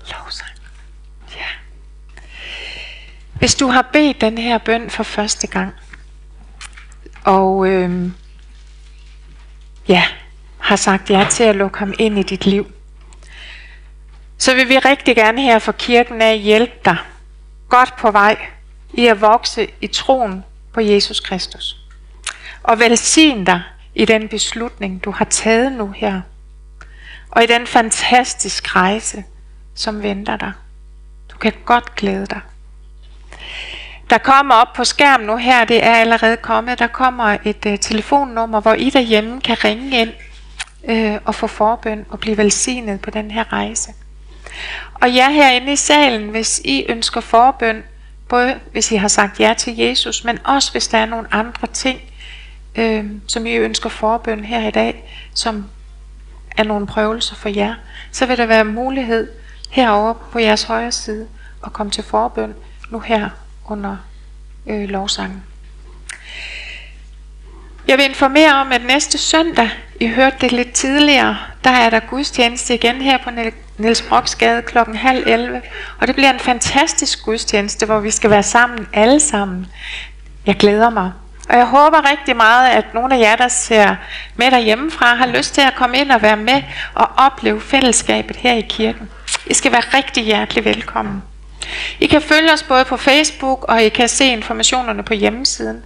Lovsang. 0.00 0.50
Ja. 1.36 1.46
Hvis 3.32 3.54
du 3.54 3.66
har 3.66 3.88
bedt 3.92 4.20
den 4.20 4.38
her 4.38 4.58
bøn 4.58 4.90
for 4.90 5.02
første 5.02 5.46
gang, 5.46 5.74
og 7.24 7.66
øhm, 7.66 8.14
ja, 9.88 10.04
har 10.58 10.76
sagt 10.76 11.10
ja 11.10 11.26
til 11.30 11.44
at 11.44 11.56
lukke 11.56 11.78
ham 11.78 11.94
ind 11.98 12.18
i 12.18 12.22
dit 12.22 12.46
liv, 12.46 12.72
så 14.38 14.54
vil 14.54 14.68
vi 14.68 14.78
rigtig 14.78 15.16
gerne 15.16 15.42
her 15.42 15.58
for 15.58 15.72
kirken 15.72 16.22
af 16.22 16.38
hjælpe 16.38 16.74
dig 16.84 16.96
godt 17.68 17.96
på 17.96 18.10
vej 18.10 18.46
i 18.92 19.06
at 19.06 19.20
vokse 19.20 19.68
i 19.80 19.86
troen 19.86 20.44
på 20.72 20.80
Jesus 20.80 21.20
Kristus. 21.20 21.87
Og 22.68 22.78
velsign 22.78 23.44
dig 23.44 23.62
i 23.94 24.04
den 24.04 24.28
beslutning, 24.28 25.04
du 25.04 25.10
har 25.10 25.24
taget 25.24 25.72
nu 25.72 25.90
her. 25.96 26.20
Og 27.30 27.42
i 27.42 27.46
den 27.46 27.66
fantastiske 27.66 28.68
rejse, 28.68 29.24
som 29.74 30.02
venter 30.02 30.36
dig. 30.36 30.52
Du 31.32 31.38
kan 31.38 31.52
godt 31.64 31.94
glæde 31.94 32.26
dig. 32.26 32.40
Der 34.10 34.18
kommer 34.18 34.54
op 34.54 34.72
på 34.76 34.84
skærmen 34.84 35.26
nu 35.26 35.36
her, 35.36 35.64
det 35.64 35.84
er 35.84 35.94
allerede 35.94 36.36
kommet, 36.36 36.78
der 36.78 36.86
kommer 36.86 37.36
et 37.44 37.66
uh, 37.66 37.78
telefonnummer, 37.80 38.60
hvor 38.60 38.74
I 38.74 38.90
derhjemme 38.90 39.40
kan 39.40 39.64
ringe 39.64 40.00
ind 40.00 40.12
uh, 40.88 41.22
og 41.24 41.34
få 41.34 41.46
forbøn 41.46 42.06
og 42.08 42.20
blive 42.20 42.36
velsignet 42.36 43.00
på 43.00 43.10
den 43.10 43.30
her 43.30 43.52
rejse. 43.52 43.92
Og 44.94 45.14
jer 45.14 45.30
herinde 45.30 45.72
i 45.72 45.76
salen, 45.76 46.28
hvis 46.28 46.60
I 46.64 46.84
ønsker 46.88 47.20
forbøn, 47.20 47.84
både 48.28 48.60
hvis 48.72 48.92
I 48.92 48.96
har 48.96 49.08
sagt 49.08 49.40
ja 49.40 49.54
til 49.58 49.76
Jesus, 49.76 50.24
men 50.24 50.38
også 50.44 50.72
hvis 50.72 50.88
der 50.88 50.98
er 50.98 51.06
nogle 51.06 51.34
andre 51.34 51.66
ting, 51.66 52.00
øh, 52.74 53.04
som 53.26 53.46
I 53.46 53.54
ønsker 53.54 53.88
forbøn 53.88 54.44
her 54.44 54.68
i 54.68 54.70
dag, 54.70 55.10
som 55.34 55.66
er 56.56 56.64
nogle 56.64 56.86
prøvelser 56.86 57.34
for 57.34 57.48
jer, 57.48 57.74
så 58.12 58.26
vil 58.26 58.36
der 58.36 58.46
være 58.46 58.64
mulighed 58.64 59.28
herovre 59.70 60.14
på 60.32 60.38
jeres 60.38 60.62
højre 60.62 60.92
side 60.92 61.26
at 61.66 61.72
komme 61.72 61.90
til 61.90 62.04
forbøn 62.04 62.54
nu 62.90 63.00
her 63.00 63.28
under 63.66 63.96
øh, 64.66 64.88
lovsangen. 64.88 65.42
Jeg 67.88 67.98
vil 67.98 68.04
informere 68.04 68.54
om, 68.54 68.72
at 68.72 68.84
næste 68.84 69.18
søndag, 69.18 69.70
I 70.00 70.06
hørte 70.06 70.36
det 70.40 70.52
lidt 70.52 70.72
tidligere, 70.72 71.36
der 71.64 71.70
er 71.70 71.90
der 71.90 72.00
gudstjeneste 72.00 72.74
igen 72.74 72.96
her 72.96 73.18
på 73.24 73.30
Niels 73.78 74.02
Broksgade 74.02 74.62
klokken 74.62 74.96
halv 74.96 75.24
11. 75.26 75.62
Og 76.00 76.06
det 76.06 76.14
bliver 76.14 76.32
en 76.32 76.38
fantastisk 76.38 77.24
gudstjeneste, 77.24 77.86
hvor 77.86 78.00
vi 78.00 78.10
skal 78.10 78.30
være 78.30 78.42
sammen 78.42 78.86
alle 78.92 79.20
sammen. 79.20 79.66
Jeg 80.46 80.56
glæder 80.56 80.90
mig. 80.90 81.12
Og 81.48 81.56
jeg 81.56 81.66
håber 81.66 82.10
rigtig 82.10 82.36
meget, 82.36 82.70
at 82.70 82.94
nogle 82.94 83.14
af 83.14 83.20
jer, 83.20 83.36
der 83.36 83.48
ser 83.48 83.96
med 84.36 84.50
derhjemmefra, 84.50 85.14
har 85.14 85.26
lyst 85.26 85.54
til 85.54 85.60
at 85.60 85.74
komme 85.74 85.98
ind 85.98 86.12
og 86.12 86.22
være 86.22 86.36
med 86.36 86.62
og 86.94 87.08
opleve 87.16 87.60
fællesskabet 87.60 88.36
her 88.36 88.54
i 88.54 88.66
kirken. 88.68 89.10
I 89.46 89.54
skal 89.54 89.72
være 89.72 89.82
rigtig 89.94 90.24
hjertelig 90.24 90.64
velkommen. 90.64 91.22
I 92.00 92.06
kan 92.06 92.22
følge 92.22 92.52
os 92.52 92.62
både 92.62 92.84
på 92.84 92.96
Facebook, 92.96 93.64
og 93.68 93.82
I 93.82 93.88
kan 93.88 94.08
se 94.08 94.24
informationerne 94.24 95.02
på 95.02 95.14
hjemmesiden. 95.14 95.82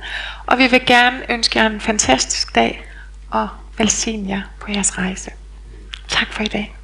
Og 0.46 0.58
vi 0.58 0.66
vil 0.66 0.86
gerne 0.86 1.20
ønske 1.28 1.58
jer 1.58 1.66
en 1.66 1.80
fantastisk 1.80 2.54
dag, 2.54 2.84
og 3.30 3.48
velsigne 3.78 4.28
jer 4.28 4.42
på 4.60 4.70
jeres 4.70 4.98
rejse. 4.98 5.30
Tak 6.08 6.32
for 6.32 6.42
i 6.42 6.46
dag. 6.46 6.81